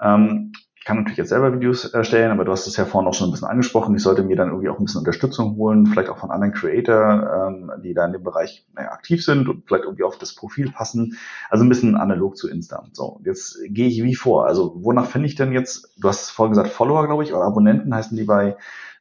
[0.00, 0.52] Ähm,
[0.84, 3.32] kann natürlich jetzt selber Videos erstellen, aber du hast es ja vorhin auch schon ein
[3.32, 3.94] bisschen angesprochen.
[3.94, 7.48] Ich sollte mir dann irgendwie auch ein bisschen Unterstützung holen, vielleicht auch von anderen Creator,
[7.48, 10.70] ähm, die da in dem Bereich naja, aktiv sind und vielleicht irgendwie auf das Profil
[10.72, 11.18] passen.
[11.50, 12.84] Also ein bisschen analog zu Insta.
[12.92, 14.46] So, jetzt gehe ich wie vor.
[14.46, 17.94] Also wonach finde ich denn jetzt, du hast vorhin gesagt Follower, glaube ich, oder Abonnenten
[17.94, 18.56] heißen die bei,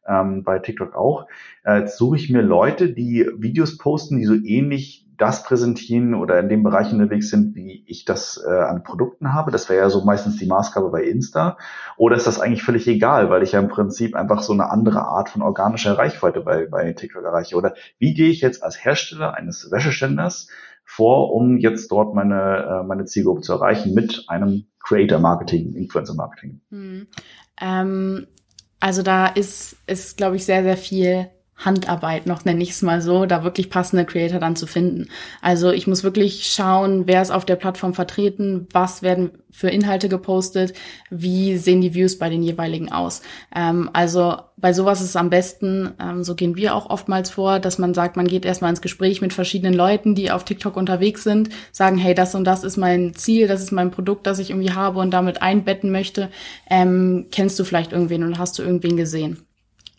[0.07, 1.27] ähm, bei TikTok auch.
[1.63, 6.39] Äh, jetzt suche ich mir Leute, die Videos posten, die so ähnlich das präsentieren oder
[6.39, 9.51] in dem Bereich unterwegs sind, wie ich das äh, an Produkten habe.
[9.51, 11.57] Das wäre ja so meistens die Maßgabe bei Insta.
[11.95, 15.03] Oder ist das eigentlich völlig egal, weil ich ja im Prinzip einfach so eine andere
[15.03, 17.55] Art von organischer Reichweite bei, bei TikTok erreiche?
[17.55, 20.47] Oder wie gehe ich jetzt als Hersteller eines Wäscheständers
[20.85, 26.15] vor, um jetzt dort meine, äh, meine Zielgruppe zu erreichen mit einem Creator Marketing, Influencer
[26.15, 26.61] Marketing?
[26.71, 27.05] Hm.
[27.61, 28.25] Ähm,
[28.81, 31.29] also da ist, ist glaube ich, sehr, sehr viel
[31.63, 35.07] Handarbeit noch, nenne ich es mal so, da wirklich passende Creator dann zu finden.
[35.41, 40.09] Also ich muss wirklich schauen, wer ist auf der Plattform vertreten, was werden für Inhalte
[40.09, 40.73] gepostet,
[41.09, 43.21] wie sehen die Views bei den jeweiligen aus.
[43.53, 47.59] Ähm, also bei sowas ist es am besten, ähm, so gehen wir auch oftmals vor,
[47.59, 51.23] dass man sagt, man geht erstmal ins Gespräch mit verschiedenen Leuten, die auf TikTok unterwegs
[51.23, 54.51] sind, sagen, hey, das und das ist mein Ziel, das ist mein Produkt, das ich
[54.51, 56.29] irgendwie habe und damit einbetten möchte.
[56.69, 59.45] Ähm, kennst du vielleicht irgendwen und hast du irgendwen gesehen?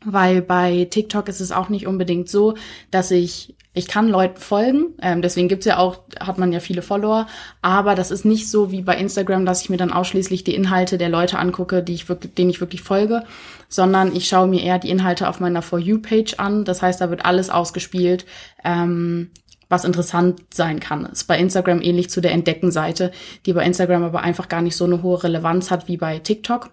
[0.04, 2.54] Weil bei TikTok ist es auch nicht unbedingt so,
[2.90, 6.82] dass ich ich kann Leuten folgen, ähm, deswegen gibt's ja auch, hat man ja viele
[6.82, 7.26] Follower,
[7.62, 10.98] aber das ist nicht so wie bei Instagram, dass ich mir dann ausschließlich die Inhalte
[10.98, 13.24] der Leute angucke, die ich wirklich, denen ich wirklich folge,
[13.68, 16.66] sondern ich schaue mir eher die Inhalte auf meiner For You-Page an.
[16.66, 18.26] Das heißt, da wird alles ausgespielt,
[18.62, 19.30] ähm,
[19.70, 21.06] was interessant sein kann.
[21.06, 23.10] Ist bei Instagram ähnlich zu der Entdecken-Seite,
[23.46, 26.68] die bei Instagram aber einfach gar nicht so eine hohe Relevanz hat wie bei TikTok.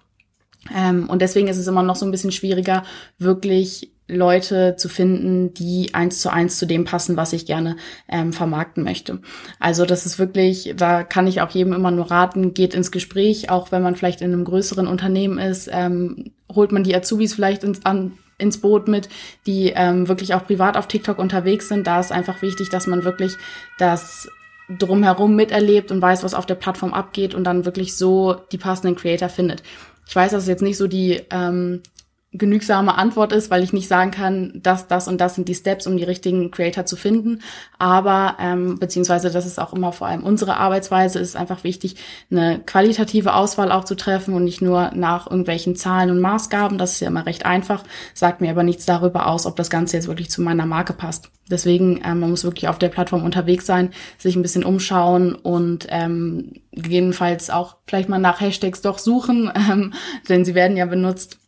[0.75, 2.83] Ähm, und deswegen ist es immer noch so ein bisschen schwieriger,
[3.17, 8.33] wirklich Leute zu finden, die eins zu eins zu dem passen, was ich gerne ähm,
[8.33, 9.19] vermarkten möchte.
[9.59, 13.49] Also das ist wirklich, da kann ich auch jedem immer nur raten, geht ins Gespräch,
[13.49, 17.63] auch wenn man vielleicht in einem größeren Unternehmen ist, ähm, holt man die Azubis vielleicht
[17.63, 19.09] ins, an, ins Boot mit,
[19.45, 21.85] die ähm, wirklich auch privat auf TikTok unterwegs sind.
[21.85, 23.33] Da ist einfach wichtig, dass man wirklich
[23.77, 24.27] das
[24.69, 28.95] drumherum miterlebt und weiß, was auf der Plattform abgeht und dann wirklich so die passenden
[28.95, 29.63] Creator findet.
[30.09, 31.83] Ich weiß, dass es jetzt nicht so die ähm,
[32.31, 35.87] genügsame Antwort ist, weil ich nicht sagen kann, dass das und das sind die Steps,
[35.87, 37.41] um die richtigen Creator zu finden.
[37.79, 41.95] Aber ähm, beziehungsweise das ist auch immer vor allem unsere Arbeitsweise, ist einfach wichtig,
[42.29, 46.77] eine qualitative Auswahl auch zu treffen und nicht nur nach irgendwelchen Zahlen und Maßgaben.
[46.77, 49.97] Das ist ja immer recht einfach, sagt mir aber nichts darüber aus, ob das Ganze
[49.97, 51.31] jetzt wirklich zu meiner Marke passt.
[51.49, 55.87] Deswegen, ähm, man muss wirklich auf der Plattform unterwegs sein, sich ein bisschen umschauen und
[55.89, 59.93] ähm, gegebenenfalls auch vielleicht mal nach Hashtags doch suchen, ähm,
[60.29, 61.39] denn sie werden ja benutzt,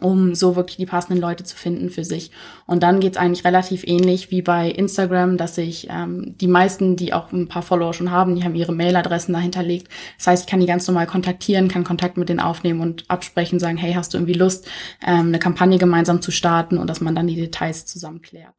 [0.00, 2.30] um so wirklich die passenden Leute zu finden für sich.
[2.66, 7.12] Und dann geht's eigentlich relativ ähnlich wie bei Instagram, dass ich ähm, die meisten, die
[7.12, 9.88] auch ein paar Follower schon haben, die haben ihre Mailadressen dahinterlegt.
[10.18, 13.58] Das heißt, ich kann die ganz normal kontaktieren, kann Kontakt mit denen aufnehmen und absprechen,
[13.58, 14.68] sagen, hey, hast du irgendwie Lust,
[15.04, 18.54] ähm, eine Kampagne gemeinsam zu starten und dass man dann die Details zusammen klärt.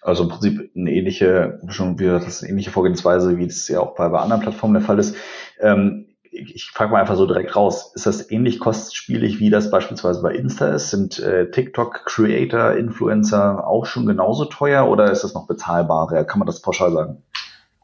[0.00, 4.08] Also im Prinzip eine ähnliche, schon wieder das ähnliche Vorgehensweise, wie es ja auch bei,
[4.08, 5.16] bei anderen Plattformen der Fall ist.
[5.60, 6.07] Ähm,
[6.38, 10.34] ich, frage mal einfach so direkt raus, ist das ähnlich kostspielig, wie das beispielsweise bei
[10.34, 10.90] Insta ist?
[10.90, 16.24] Sind äh, TikTok-Creator, Influencer auch schon genauso teuer oder ist das noch bezahlbarer?
[16.24, 17.22] Kann man das pauschal sagen?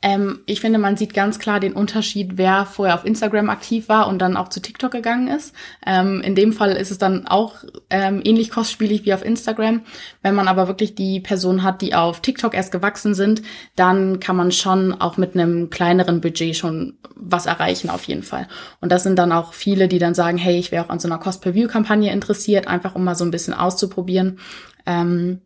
[0.05, 4.07] Ähm, ich finde, man sieht ganz klar den Unterschied, wer vorher auf Instagram aktiv war
[4.07, 5.55] und dann auch zu TikTok gegangen ist.
[5.86, 7.55] Ähm, in dem Fall ist es dann auch
[7.88, 9.80] ähm, ähnlich kostspielig wie auf Instagram.
[10.20, 13.40] Wenn man aber wirklich die Person hat, die auf TikTok erst gewachsen sind,
[13.76, 18.46] dann kann man schon auch mit einem kleineren Budget schon was erreichen auf jeden Fall.
[18.82, 21.09] Und das sind dann auch viele, die dann sagen, hey, ich wäre auch an so
[21.09, 24.38] einer Cost-per-View-Kampagne interessiert, einfach um mal so ein bisschen auszuprobieren.
[24.84, 25.40] Ähm,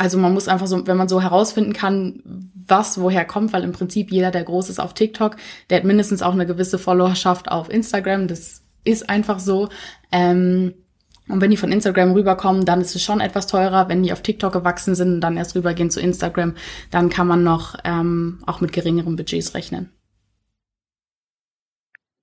[0.00, 2.22] also man muss einfach so, wenn man so herausfinden kann,
[2.66, 5.36] was woher kommt, weil im Prinzip jeder, der groß ist auf TikTok,
[5.68, 8.26] der hat mindestens auch eine gewisse Followerschaft auf Instagram.
[8.26, 9.68] Das ist einfach so.
[10.10, 10.72] Ähm,
[11.28, 13.90] und wenn die von Instagram rüberkommen, dann ist es schon etwas teurer.
[13.90, 16.54] Wenn die auf TikTok gewachsen sind und dann erst rübergehen zu Instagram,
[16.90, 19.90] dann kann man noch ähm, auch mit geringeren Budgets rechnen.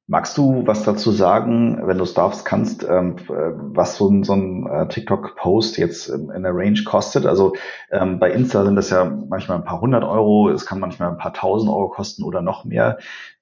[0.09, 4.33] Magst du was dazu sagen, wenn du es darfst, kannst, ähm, was so ein, so
[4.33, 7.25] ein äh, TikTok-Post jetzt in der Range kostet?
[7.25, 7.55] Also
[7.91, 11.17] ähm, bei Insta sind das ja manchmal ein paar hundert Euro, es kann manchmal ein
[11.17, 12.99] paar tausend Euro kosten oder noch mehr.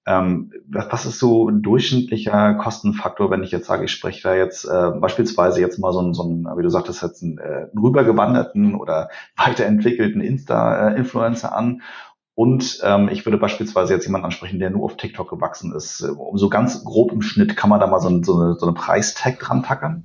[0.08, 4.66] Ähm, was ist so ein durchschnittlicher Kostenfaktor, wenn ich jetzt sage, ich spreche da jetzt
[4.66, 9.10] äh, beispielsweise jetzt mal so ein, so wie du sagtest, jetzt einen, äh, rübergewanderten oder
[9.38, 11.82] weiterentwickelten Insta-Influencer äh, an
[12.36, 16.00] und ähm, ich würde beispielsweise jetzt jemanden ansprechen, der nur auf TikTok gewachsen ist.
[16.00, 19.40] So ganz grob im Schnitt kann man da mal so, so eine, so eine Preistag
[19.40, 20.04] dran tackern?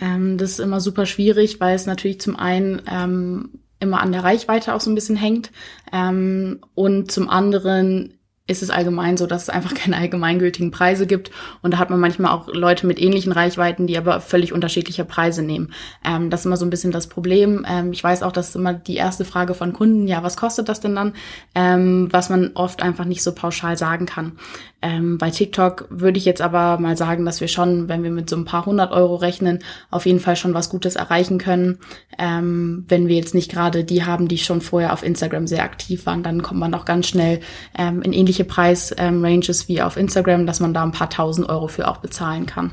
[0.00, 4.24] Ähm, das ist immer super schwierig, weil es natürlich zum einen ähm, immer an der
[4.24, 5.52] Reichweite auch so ein bisschen hängt
[5.92, 8.17] ähm, und zum anderen
[8.48, 11.30] ist es allgemein so, dass es einfach keine allgemeingültigen Preise gibt.
[11.62, 15.42] Und da hat man manchmal auch Leute mit ähnlichen Reichweiten, die aber völlig unterschiedliche Preise
[15.42, 15.72] nehmen.
[16.04, 17.64] Ähm, das ist immer so ein bisschen das Problem.
[17.68, 20.80] Ähm, ich weiß auch, dass immer die erste Frage von Kunden, ja, was kostet das
[20.80, 21.12] denn dann?
[21.54, 24.32] Ähm, was man oft einfach nicht so pauschal sagen kann.
[24.80, 28.30] Ähm, bei TikTok würde ich jetzt aber mal sagen, dass wir schon, wenn wir mit
[28.30, 29.58] so ein paar hundert Euro rechnen,
[29.90, 31.78] auf jeden Fall schon was Gutes erreichen können.
[32.16, 36.06] Ähm, wenn wir jetzt nicht gerade die haben, die schon vorher auf Instagram sehr aktiv
[36.06, 37.40] waren, dann kommt man auch ganz schnell
[37.76, 41.88] ähm, in ähnliche Preisranges wie auf Instagram, dass man da ein paar tausend Euro für
[41.88, 42.72] auch bezahlen kann.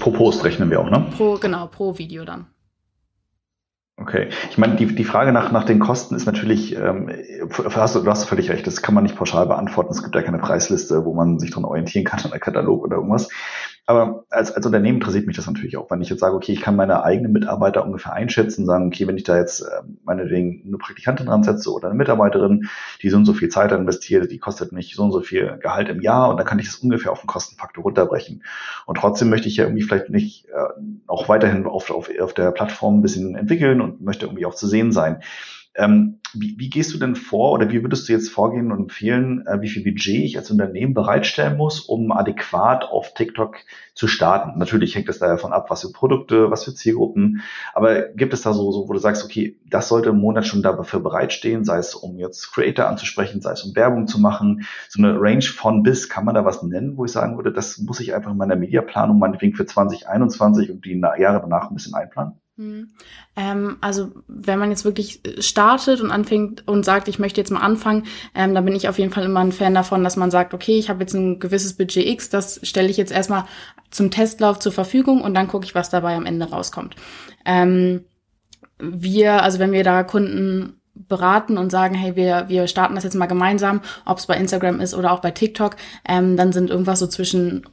[0.00, 1.06] Pro Post rechnen wir auch, ne?
[1.16, 2.46] Pro, genau, pro Video dann.
[4.02, 7.08] Okay, ich meine, die, die Frage nach, nach den Kosten ist natürlich, ähm,
[7.72, 9.92] hast du, hast völlig recht, das kann man nicht pauschal beantworten.
[9.92, 12.96] Es gibt ja keine Preisliste, wo man sich dran orientieren kann, an der Katalog oder
[12.96, 13.28] irgendwas.
[13.84, 16.60] Aber als, als Unternehmen interessiert mich das natürlich auch, wenn ich jetzt sage, okay, ich
[16.60, 20.78] kann meine eigenen Mitarbeiter ungefähr einschätzen, sagen, okay, wenn ich da jetzt äh, meinetwegen eine
[20.78, 22.68] Praktikantin dran setze oder eine Mitarbeiterin,
[23.02, 25.88] die so und so viel Zeit investiert, die kostet mich so und so viel Gehalt
[25.88, 28.44] im Jahr und dann kann ich das ungefähr auf den Kostenfaktor runterbrechen.
[28.86, 32.52] Und trotzdem möchte ich ja irgendwie vielleicht nicht äh, auch weiterhin auf, auf, auf der
[32.52, 35.22] Plattform ein bisschen entwickeln und möchte irgendwie auch zu sehen sein.
[35.74, 39.46] Ähm, wie, wie gehst du denn vor oder wie würdest du jetzt vorgehen und empfehlen,
[39.46, 43.56] äh, wie viel Budget ich als Unternehmen bereitstellen muss, um adäquat auf TikTok
[43.94, 44.58] zu starten?
[44.58, 47.42] Natürlich hängt es da davon ab, was für Produkte, was für Zielgruppen,
[47.74, 50.62] aber gibt es da so, so, wo du sagst, okay, das sollte im Monat schon
[50.62, 55.02] dafür bereitstehen, sei es um jetzt Creator anzusprechen, sei es um Werbung zu machen, so
[55.02, 58.00] eine Range von bis, kann man da was nennen, wo ich sagen würde, das muss
[58.00, 62.41] ich einfach in meiner Mediaplanung meinetwegen für 2021 und die Jahre danach ein bisschen einplanen?
[62.62, 62.88] Hm.
[63.34, 67.60] Ähm, also wenn man jetzt wirklich startet und anfängt und sagt, ich möchte jetzt mal
[67.60, 68.04] anfangen,
[68.34, 70.78] ähm, da bin ich auf jeden Fall immer ein Fan davon, dass man sagt, okay,
[70.78, 73.44] ich habe jetzt ein gewisses Budget X, das stelle ich jetzt erstmal
[73.90, 76.94] zum Testlauf zur Verfügung und dann gucke ich, was dabei am Ende rauskommt.
[77.44, 78.04] Ähm,
[78.78, 83.16] wir, also wenn wir da Kunden beraten und sagen, hey, wir, wir starten das jetzt
[83.16, 87.00] mal gemeinsam, ob es bei Instagram ist oder auch bei TikTok, ähm, dann sind irgendwas
[87.00, 87.64] so zwischen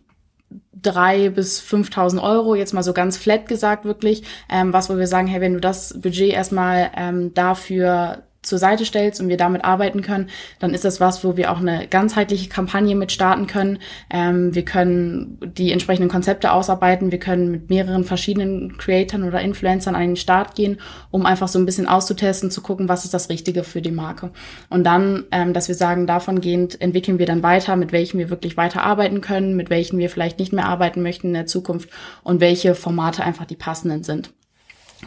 [0.81, 5.07] drei bis 5.000 Euro, jetzt mal so ganz flat gesagt wirklich, ähm, was wo wir
[5.07, 9.65] sagen, hey, wenn du das Budget erstmal ähm, dafür zur Seite stellst und wir damit
[9.65, 10.29] arbeiten können,
[10.59, 13.79] dann ist das was, wo wir auch eine ganzheitliche Kampagne mit starten können.
[14.09, 17.11] Ähm, wir können die entsprechenden Konzepte ausarbeiten.
[17.11, 20.79] Wir können mit mehreren verschiedenen Creatoren oder Influencern an den Start gehen,
[21.11, 24.31] um einfach so ein bisschen auszutesten, zu gucken, was ist das Richtige für die Marke.
[24.69, 28.29] Und dann, ähm, dass wir sagen, davon gehend entwickeln wir dann weiter, mit welchen wir
[28.29, 31.89] wirklich weiter arbeiten können, mit welchen wir vielleicht nicht mehr arbeiten möchten in der Zukunft
[32.23, 34.31] und welche Formate einfach die passenden sind.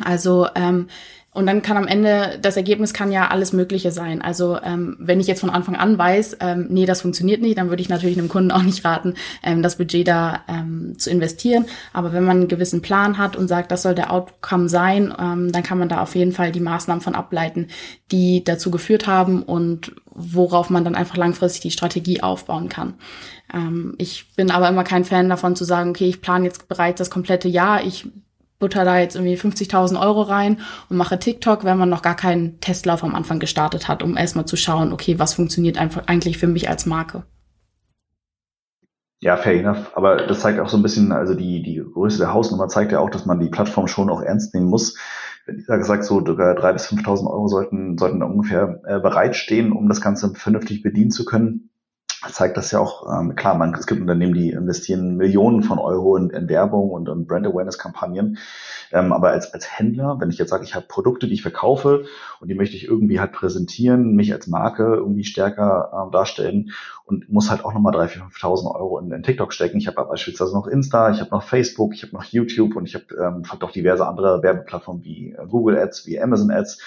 [0.02, 0.88] Also ähm,
[1.34, 4.20] und dann kann am Ende, das Ergebnis kann ja alles Mögliche sein.
[4.20, 7.70] Also ähm, wenn ich jetzt von Anfang an weiß, ähm, nee, das funktioniert nicht, dann
[7.70, 11.64] würde ich natürlich einem Kunden auch nicht raten, ähm, das Budget da ähm, zu investieren.
[11.94, 15.50] Aber wenn man einen gewissen Plan hat und sagt, das soll der Outcome sein, ähm,
[15.52, 17.68] dann kann man da auf jeden Fall die Maßnahmen von ableiten,
[18.10, 22.92] die dazu geführt haben und worauf man dann einfach langfristig die Strategie aufbauen kann.
[23.54, 26.98] Ähm, ich bin aber immer kein Fan davon zu sagen, okay, ich plane jetzt bereits
[26.98, 28.06] das komplette Jahr, ich
[28.62, 32.60] butter da jetzt irgendwie 50.000 Euro rein und mache TikTok, wenn man noch gar keinen
[32.60, 36.46] Testlauf am Anfang gestartet hat, um erstmal zu schauen, okay, was funktioniert einfach eigentlich für
[36.46, 37.24] mich als Marke.
[39.20, 39.90] Ja, fair enough.
[39.96, 43.00] Aber das zeigt auch so ein bisschen, also die, die Größe der Hausnummer zeigt ja
[43.00, 44.96] auch, dass man die Plattform schon auch ernst nehmen muss.
[45.46, 50.32] Ich gesagt, so drei bis 5.000 Euro sollten, sollten ungefähr äh, bereitstehen, um das Ganze
[50.34, 51.71] vernünftig bedienen zu können
[52.30, 56.16] zeigt das ja auch, ähm, klar, man, es gibt Unternehmen, die investieren Millionen von Euro
[56.16, 58.38] in, in Werbung und, und Brand Awareness Kampagnen.
[58.92, 62.04] Ähm, aber als, als Händler, wenn ich jetzt sage, ich habe Produkte, die ich verkaufe
[62.40, 66.70] und die möchte ich irgendwie halt präsentieren, mich als Marke irgendwie stärker äh, darstellen
[67.04, 69.78] und muss halt auch nochmal 3.000, 5.000 Euro in, in TikTok stecken.
[69.78, 72.94] Ich habe beispielsweise noch Insta, ich habe noch Facebook, ich habe noch YouTube und ich
[72.94, 76.78] habe ähm, auch diverse andere Werbeplattformen wie äh, Google Ads, wie Amazon Ads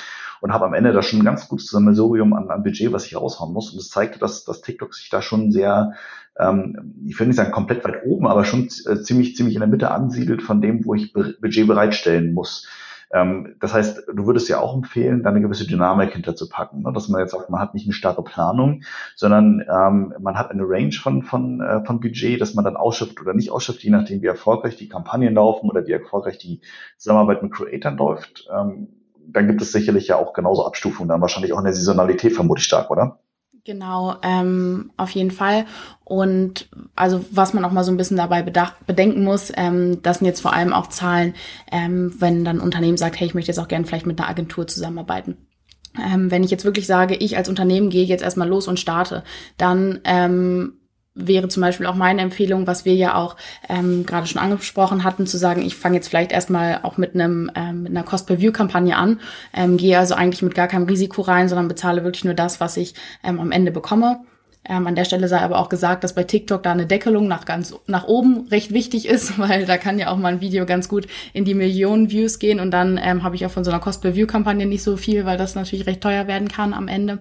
[0.45, 3.15] und habe am Ende da schon ein ganz gutes Sammelsurium an, an Budget, was ich
[3.15, 3.73] raushauen muss.
[3.73, 5.93] Und es zeigte, dass, dass TikTok sich da schon sehr,
[6.37, 9.67] ähm, ich will nicht sagen komplett weit oben, aber schon äh, ziemlich, ziemlich in der
[9.67, 12.67] Mitte ansiedelt von dem, wo ich Budget bereitstellen muss.
[13.11, 16.93] Ähm, das heißt, du würdest ja auch empfehlen, da eine gewisse Dynamik hinterzupacken, ne?
[16.93, 18.83] dass man jetzt sagt, man hat nicht eine starre Planung,
[19.15, 23.19] sondern ähm, man hat eine Range von, von, äh, von Budget, dass man dann ausschifft
[23.19, 26.61] oder nicht ausschifft, je nachdem, wie erfolgreich die Kampagnen laufen oder wie erfolgreich die
[26.99, 28.47] Zusammenarbeit mit Creators läuft.
[28.55, 28.89] Ähm,
[29.27, 32.65] dann gibt es sicherlich ja auch genauso Abstufungen, dann wahrscheinlich auch in der Saisonalität vermutlich
[32.65, 33.19] stark, oder?
[33.65, 35.65] Genau, ähm, auf jeden Fall.
[36.03, 40.19] Und also was man auch mal so ein bisschen dabei bedacht, bedenken muss, ähm, das
[40.19, 41.33] sind jetzt vor allem auch Zahlen,
[41.71, 44.29] ähm, wenn dann ein Unternehmen sagt, hey, ich möchte jetzt auch gerne vielleicht mit einer
[44.29, 45.37] Agentur zusammenarbeiten.
[45.97, 49.23] Ähm, wenn ich jetzt wirklich sage, ich als Unternehmen gehe jetzt erstmal los und starte,
[49.57, 50.73] dann ähm,
[51.15, 53.37] wäre zum Beispiel auch meine Empfehlung, was wir ja auch
[53.69, 57.49] ähm, gerade schon angesprochen hatten, zu sagen, ich fange jetzt vielleicht erstmal auch mit einem
[57.55, 59.21] ähm, mit einer Cost-per-View-Kampagne an,
[59.53, 62.75] ähm, gehe also eigentlich mit gar keinem Risiko rein, sondern bezahle wirklich nur das, was
[62.75, 62.93] ich
[63.23, 64.19] ähm, am Ende bekomme.
[64.67, 67.45] Ähm, an der Stelle sei aber auch gesagt, dass bei TikTok da eine Deckelung nach
[67.45, 70.89] ganz nach oben recht wichtig ist, weil da kann ja auch mal ein Video ganz
[70.89, 73.79] gut in die Millionen Views gehen und dann ähm, habe ich auch von so einer
[73.79, 77.19] Cost-per-View-Kampagne nicht so viel, weil das natürlich recht teuer werden kann am Ende.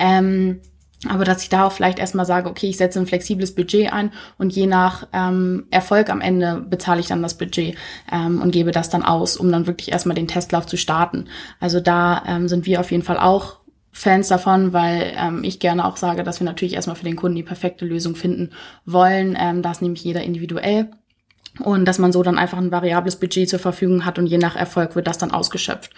[0.00, 0.60] Ähm,
[1.06, 4.10] aber dass ich da auch vielleicht erstmal sage, okay, ich setze ein flexibles Budget ein
[4.36, 7.76] und je nach ähm, Erfolg am Ende bezahle ich dann das Budget
[8.10, 11.26] ähm, und gebe das dann aus, um dann wirklich erstmal den Testlauf zu starten.
[11.60, 13.58] Also da ähm, sind wir auf jeden Fall auch
[13.92, 17.36] Fans davon, weil ähm, ich gerne auch sage, dass wir natürlich erstmal für den Kunden
[17.36, 18.50] die perfekte Lösung finden
[18.84, 19.36] wollen.
[19.38, 20.90] Ähm, das nämlich jeder individuell.
[21.60, 24.54] Und dass man so dann einfach ein variables Budget zur Verfügung hat und je nach
[24.54, 25.90] Erfolg wird das dann ausgeschöpft.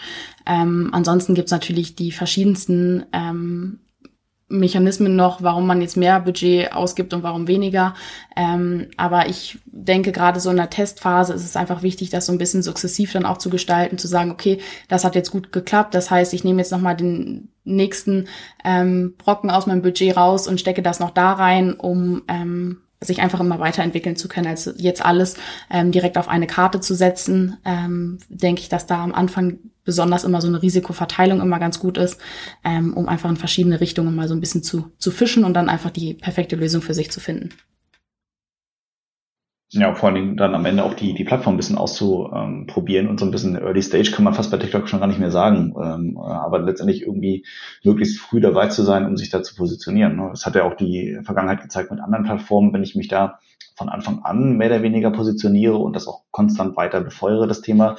[0.47, 3.81] Ähm, ansonsten gibt's natürlich die verschiedensten ähm,
[4.51, 7.95] Mechanismen noch, warum man jetzt mehr Budget ausgibt und warum weniger.
[8.37, 12.33] Ähm, aber ich denke, gerade so in der Testphase ist es einfach wichtig, das so
[12.33, 15.95] ein bisschen sukzessiv dann auch zu gestalten, zu sagen, okay, das hat jetzt gut geklappt.
[15.95, 18.27] Das heißt, ich nehme jetzt nochmal den nächsten
[18.65, 23.21] ähm, Brocken aus meinem Budget raus und stecke das noch da rein, um ähm, sich
[23.21, 25.37] einfach immer weiterentwickeln zu können, als jetzt alles
[25.71, 30.25] ähm, direkt auf eine Karte zu setzen, ähm, denke ich, dass da am Anfang besonders
[30.25, 32.21] immer so eine Risikoverteilung immer ganz gut ist,
[32.65, 35.69] ähm, um einfach in verschiedene Richtungen mal so ein bisschen zu, zu fischen und dann
[35.69, 37.51] einfach die perfekte Lösung für sich zu finden.
[39.73, 43.21] Ja, vor allen Dingen dann am Ende auch die, die Plattform ein bisschen auszuprobieren und
[43.21, 45.75] so ein bisschen Early Stage kann man fast bei TikTok schon gar nicht mehr sagen.
[45.81, 47.47] Ähm, aber letztendlich irgendwie
[47.85, 50.17] möglichst früh dabei zu sein, um sich da zu positionieren.
[50.17, 50.27] Ne?
[50.31, 53.39] Das hat ja auch die Vergangenheit gezeigt mit anderen Plattformen, wenn ich mich da
[53.77, 57.97] von Anfang an mehr oder weniger positioniere und das auch konstant weiter befeuere, das Thema,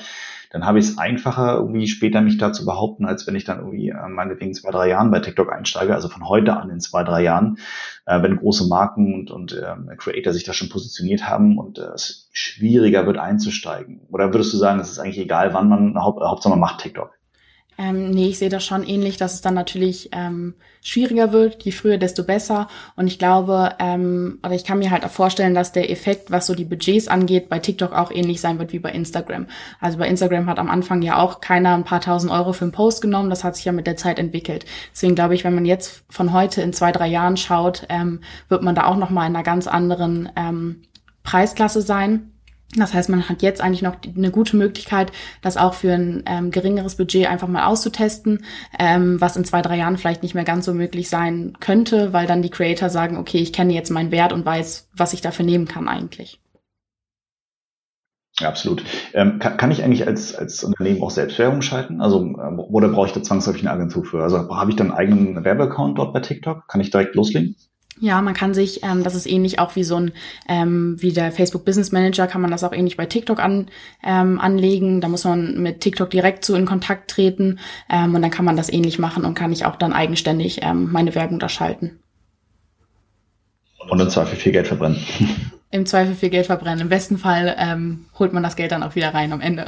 [0.52, 3.60] dann habe ich es einfacher, irgendwie später mich da zu behaupten, als wenn ich dann
[3.60, 7.04] irgendwie äh, meinetwegen zwei, drei Jahren bei TikTok einsteige, also von heute an in zwei,
[7.04, 7.58] drei Jahren,
[8.06, 11.94] äh, wenn große Marken und, und äh, Creator sich da schon positioniert haben und äh,
[11.94, 14.02] es schwieriger wird einzusteigen.
[14.10, 17.18] Oder würdest du sagen, es ist eigentlich egal, wann man, Haupt, Hauptsache man macht TikTok?
[17.82, 20.54] Ähm, nee, ich sehe das schon ähnlich, dass es dann natürlich ähm,
[20.84, 22.68] schwieriger wird, je früher, desto besser.
[22.96, 26.46] Und ich glaube, ähm, oder ich kann mir halt auch vorstellen, dass der Effekt, was
[26.46, 29.48] so die Budgets angeht, bei TikTok auch ähnlich sein wird wie bei Instagram.
[29.80, 32.72] Also bei Instagram hat am Anfang ja auch keiner ein paar tausend Euro für einen
[32.72, 33.32] Post genommen.
[33.32, 34.66] Das hat sich ja mit der Zeit entwickelt.
[34.94, 38.62] Deswegen glaube ich, wenn man jetzt von heute in zwei, drei Jahren schaut, ähm, wird
[38.62, 40.84] man da auch nochmal in einer ganz anderen ähm,
[41.24, 42.31] Preisklasse sein.
[42.76, 45.12] Das heißt, man hat jetzt eigentlich noch eine gute Möglichkeit,
[45.42, 48.46] das auch für ein ähm, geringeres Budget einfach mal auszutesten,
[48.80, 52.28] ähm, was in zwei, drei Jahren vielleicht nicht mehr ganz so möglich sein könnte, weil
[52.28, 55.46] dann die Creator sagen, okay, ich kenne jetzt meinen Wert und weiß, was ich dafür
[55.46, 56.40] nehmen kann eigentlich.
[58.40, 58.84] Absolut.
[59.14, 62.02] Ähm, kann, kann ich eigentlich als, als Unternehmen auch selbst Werbung schalten?
[62.02, 64.24] Also, ähm, oder brauche ich da zwangsläufig eine Agentur für?
[64.24, 66.68] Also habe ich dann einen eigenen Werbeaccount dort bei TikTok?
[66.68, 67.56] Kann ich direkt loslegen?
[68.02, 70.12] Ja, man kann sich, ähm, das ist ähnlich auch wie so ein,
[70.50, 73.68] ähm, wie der Facebook Business Manager, kann man das auch ähnlich bei TikTok an,
[74.04, 75.02] ähm, anlegen.
[75.02, 77.60] Da muss man mit TikTok direkt zu in Kontakt treten
[77.92, 80.92] ähm, und dann kann man das ähnlich machen und kann ich auch dann eigenständig ähm,
[80.92, 82.00] meine Werbung da schalten.
[83.88, 85.00] Und im Zweifel viel Geld verbrennen.
[85.70, 86.82] Im Zweifel viel Geld verbrennen.
[86.82, 89.66] Im besten Fall ähm, holt man das Geld dann auch wieder rein am Ende.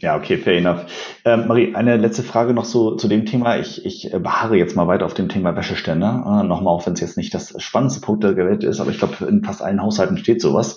[0.00, 0.86] Ja, okay, fair enough.
[1.26, 3.58] Ähm, Marie, eine letzte Frage noch so zu dem Thema.
[3.58, 6.40] Ich, ich äh, beharre jetzt mal weiter auf dem Thema Wäscheständer.
[6.40, 8.98] Äh, Nochmal, auch wenn es jetzt nicht das spannendste Punkt der Welt ist, aber ich
[8.98, 10.76] glaube, in fast allen Haushalten steht sowas.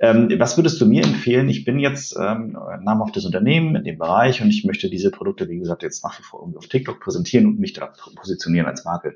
[0.00, 1.48] Ähm, was würdest du mir empfehlen?
[1.48, 5.58] Ich bin jetzt ähm, namhaftes Unternehmen in dem Bereich und ich möchte diese Produkte, wie
[5.58, 9.14] gesagt, jetzt nach wie vor irgendwie auf TikTok präsentieren und mich da positionieren als Marke.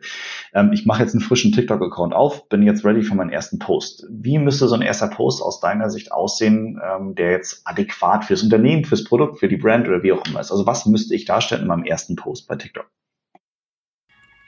[0.55, 4.07] Ähm, ich mache jetzt einen frischen TikTok-Account auf, bin jetzt ready für meinen ersten Post.
[4.11, 8.43] Wie müsste so ein erster Post aus deiner Sicht aussehen, ähm, der jetzt adäquat fürs
[8.43, 10.51] Unternehmen, fürs Produkt, für die Brand oder wie auch immer ist?
[10.51, 12.91] Also was müsste ich darstellen in meinem ersten Post bei TikTok?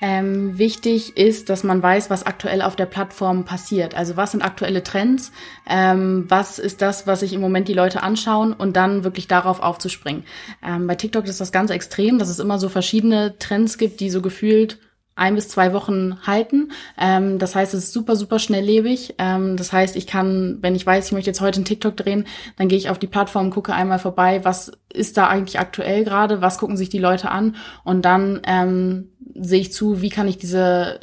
[0.00, 3.96] Ähm, wichtig ist, dass man weiß, was aktuell auf der Plattform passiert.
[3.96, 5.32] Also was sind aktuelle Trends,
[5.68, 9.60] ähm, was ist das, was sich im Moment die Leute anschauen und dann wirklich darauf
[9.60, 10.24] aufzuspringen.
[10.64, 14.10] Ähm, bei TikTok ist das ganz extrem, dass es immer so verschiedene Trends gibt, die
[14.10, 14.78] so gefühlt
[15.18, 16.70] ein bis zwei Wochen halten.
[16.98, 19.16] Ähm, das heißt, es ist super, super schnelllebig.
[19.18, 22.24] Ähm, das heißt, ich kann, wenn ich weiß, ich möchte jetzt heute einen TikTok drehen,
[22.56, 26.40] dann gehe ich auf die Plattform, gucke einmal vorbei, was ist da eigentlich aktuell gerade,
[26.40, 30.38] was gucken sich die Leute an und dann ähm, sehe ich zu, wie kann ich
[30.38, 31.00] diese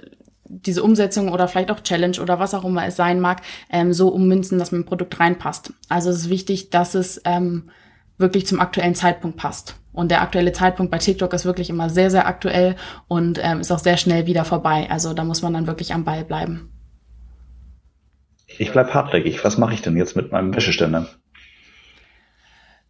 [0.48, 4.10] diese Umsetzung oder vielleicht auch Challenge oder was auch immer es sein mag, ähm, so
[4.10, 5.74] ummünzen, dass mein Produkt reinpasst.
[5.90, 7.70] Also es ist wichtig, dass es ähm,
[8.18, 9.76] wirklich zum aktuellen Zeitpunkt passt.
[9.96, 12.76] Und der aktuelle Zeitpunkt bei TikTok ist wirklich immer sehr, sehr aktuell
[13.08, 14.88] und ähm, ist auch sehr schnell wieder vorbei.
[14.90, 16.70] Also da muss man dann wirklich am Ball bleiben.
[18.58, 19.44] Ich bleib hartnäckig.
[19.44, 21.08] Was mache ich denn jetzt mit meinem Wäscheständer?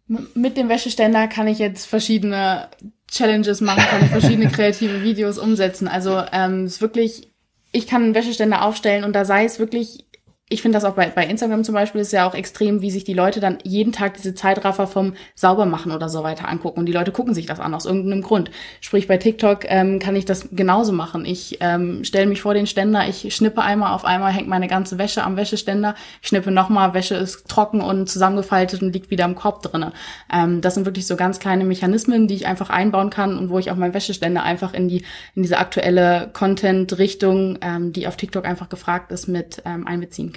[0.08, 2.68] mit dem Wäscheständer kann ich jetzt verschiedene
[3.10, 5.88] Challenges machen, kann ich verschiedene kreative Videos umsetzen.
[5.88, 7.32] Also ähm, ist wirklich
[7.76, 10.05] ich kann einen Wäscheständer aufstellen und da sei es wirklich
[10.48, 13.02] ich finde das auch bei, bei Instagram zum Beispiel ist ja auch extrem, wie sich
[13.02, 16.78] die Leute dann jeden Tag diese Zeitraffer vom Saubermachen oder so weiter angucken.
[16.78, 18.52] Und die Leute gucken sich das an aus irgendeinem Grund.
[18.80, 21.24] Sprich, bei TikTok ähm, kann ich das genauso machen.
[21.24, 24.98] Ich ähm, stelle mich vor den Ständer, ich schnippe einmal, auf einmal hängt meine ganze
[24.98, 29.62] Wäsche am Wäscheständer, schnippe nochmal, Wäsche ist trocken und zusammengefaltet und liegt wieder im Korb
[29.62, 29.92] drinne.
[30.32, 33.58] Ähm, das sind wirklich so ganz kleine Mechanismen, die ich einfach einbauen kann und wo
[33.58, 38.44] ich auch meinen Wäscheständer einfach in die in diese aktuelle Content-Richtung, ähm, die auf TikTok
[38.44, 40.35] einfach gefragt ist, mit ähm, einbeziehen kann.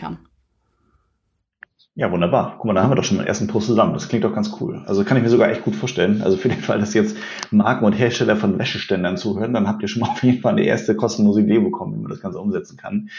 [1.99, 2.55] Ja, wunderbar.
[2.57, 3.91] Guck mal, da haben wir doch schon den ersten Post zusammen.
[3.91, 4.83] Das klingt doch ganz cool.
[4.85, 6.21] Also kann ich mir sogar echt gut vorstellen.
[6.21, 7.17] Also für den Fall, dass jetzt
[7.51, 10.63] Marken und Hersteller von Wäscheständern zuhören, dann habt ihr schon mal auf jeden Fall eine
[10.63, 13.09] erste kostenlose Idee bekommen, wie man das Ganze umsetzen kann.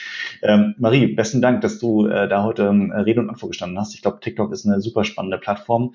[0.40, 3.94] Ähm, Marie, besten Dank, dass du äh, da heute äh, Rede und Antwort gestanden hast.
[3.94, 5.92] Ich glaube, TikTok ist eine super spannende Plattform.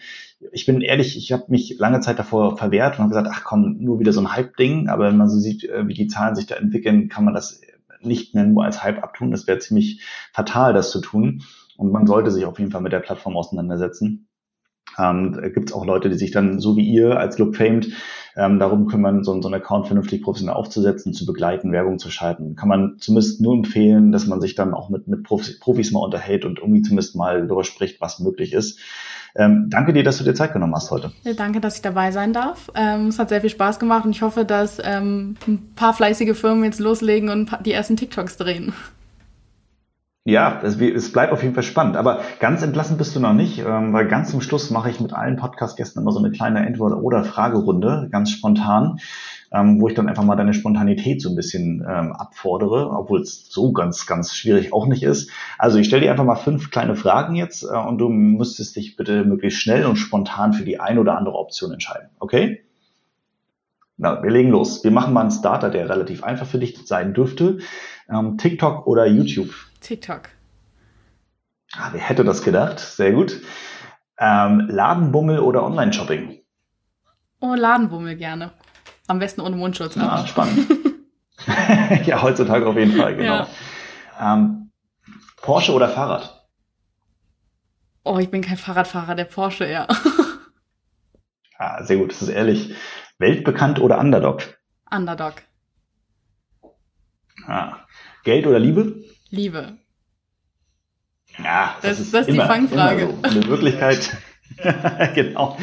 [0.51, 3.77] Ich bin ehrlich, ich habe mich lange Zeit davor verwehrt und habe gesagt, ach komm,
[3.79, 4.89] nur wieder so ein Hype-Ding.
[4.89, 7.61] Aber wenn man so sieht, äh, wie die Zahlen sich da entwickeln, kann man das
[8.05, 9.31] nicht mehr nur als Hype abtun.
[9.31, 10.01] Das wäre ziemlich
[10.33, 11.43] fatal, das zu tun.
[11.77, 14.27] Und man sollte sich auf jeden Fall mit der Plattform auseinandersetzen.
[14.99, 17.91] Ähm, Gibt es auch Leute, die sich dann so wie ihr als Look Famed
[18.35, 22.55] ähm, darum kümmern, so, so einen Account vernünftig professionell aufzusetzen, zu begleiten, Werbung zu schalten.
[22.55, 26.01] Kann man zumindest nur empfehlen, dass man sich dann auch mit, mit Profis, Profis mal
[26.01, 28.79] unterhält und irgendwie zumindest mal darüber spricht, was möglich ist.
[29.37, 31.11] Ähm, danke dir, dass du dir Zeit genommen hast heute.
[31.35, 32.71] Danke, dass ich dabei sein darf.
[32.73, 36.37] Ähm, es hat sehr viel Spaß gemacht und ich hoffe, dass ähm, ein paar fleißige
[36.37, 38.73] Firmen jetzt loslegen und die ersten TikToks drehen.
[40.27, 41.97] Ja, es, es, bleibt auf jeden Fall spannend.
[41.97, 45.13] Aber ganz entlassen bist du noch nicht, ähm, weil ganz zum Schluss mache ich mit
[45.13, 48.97] allen Podcast-Gästen immer so eine kleine Entweder- oder Fragerunde, ganz spontan,
[49.51, 53.51] ähm, wo ich dann einfach mal deine Spontanität so ein bisschen ähm, abfordere, obwohl es
[53.51, 55.29] so ganz, ganz schwierig auch nicht ist.
[55.59, 58.95] Also ich stelle dir einfach mal fünf kleine Fragen jetzt äh, und du müsstest dich
[58.95, 62.09] bitte möglichst schnell und spontan für die eine oder andere Option entscheiden.
[62.17, 62.65] Okay?
[63.97, 64.83] Na, wir legen los.
[64.83, 67.59] Wir machen mal einen Starter, der relativ einfach für dich sein dürfte.
[68.09, 69.53] Ähm, TikTok oder YouTube?
[69.81, 70.29] TikTok.
[71.73, 72.79] Ah, wer hätte das gedacht?
[72.79, 73.41] Sehr gut.
[74.17, 76.39] Ähm, Ladenbummel oder Online-Shopping?
[77.41, 78.53] Oh, Ladenbummel gerne.
[79.07, 79.97] Am besten ohne Mundschutz.
[79.97, 80.11] Aber.
[80.11, 80.67] Ah, spannend.
[82.05, 83.47] ja, heutzutage auf jeden Fall, genau.
[84.19, 84.33] Ja.
[84.35, 84.71] Ähm,
[85.41, 86.47] Porsche oder Fahrrad?
[88.03, 89.87] Oh, ich bin kein Fahrradfahrer, der Porsche, ja.
[91.57, 92.75] ah, sehr gut, das ist ehrlich.
[93.17, 94.41] Weltbekannt oder Underdog?
[94.91, 95.35] Underdog.
[97.47, 97.77] Ah.
[98.23, 99.03] Geld oder Liebe?
[99.29, 99.77] Liebe.
[101.43, 103.07] Ja, das, das ist, das ist immer, die Fangfrage.
[103.07, 103.29] So.
[103.29, 104.17] Eine Wirklichkeit.
[105.15, 105.57] genau,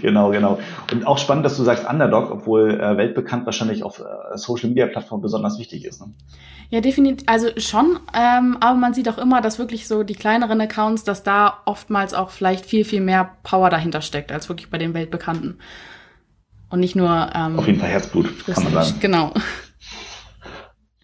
[0.00, 0.58] genau, genau.
[0.92, 4.86] Und auch spannend, dass du sagst Underdog, obwohl äh, weltbekannt wahrscheinlich auf äh, Social Media
[4.86, 6.00] Plattformen besonders wichtig ist.
[6.00, 6.14] Ne?
[6.70, 7.26] Ja, definitiv.
[7.28, 11.22] Also schon, ähm, aber man sieht auch immer, dass wirklich so die kleineren Accounts, dass
[11.22, 15.58] da oftmals auch vielleicht viel, viel mehr Power dahinter steckt, als wirklich bei den weltbekannten.
[16.70, 17.30] Und nicht nur.
[17.34, 19.00] Ähm, auf jeden Fall Herzblut, kann man sagen.
[19.00, 19.32] Genau.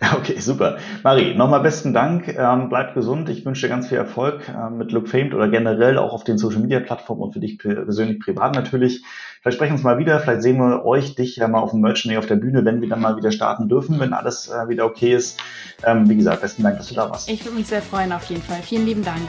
[0.16, 0.78] Okay, super.
[1.02, 2.28] Marie, nochmal besten Dank.
[2.28, 3.28] Ähm, bleib gesund.
[3.28, 6.38] Ich wünsche dir ganz viel Erfolg äh, mit Look Famed oder generell auch auf den
[6.38, 9.04] Social Media Plattformen und für dich persönlich privat natürlich.
[9.42, 10.20] Vielleicht sprechen wir uns mal wieder.
[10.20, 12.88] Vielleicht sehen wir euch, dich ja mal auf dem Day auf der Bühne, wenn wir
[12.88, 15.38] dann mal wieder starten dürfen, wenn alles äh, wieder okay ist.
[15.84, 17.28] Ähm, wie gesagt, besten Dank, dass du da warst.
[17.28, 18.60] Ich würde mich sehr freuen auf jeden Fall.
[18.62, 19.28] Vielen lieben Dank.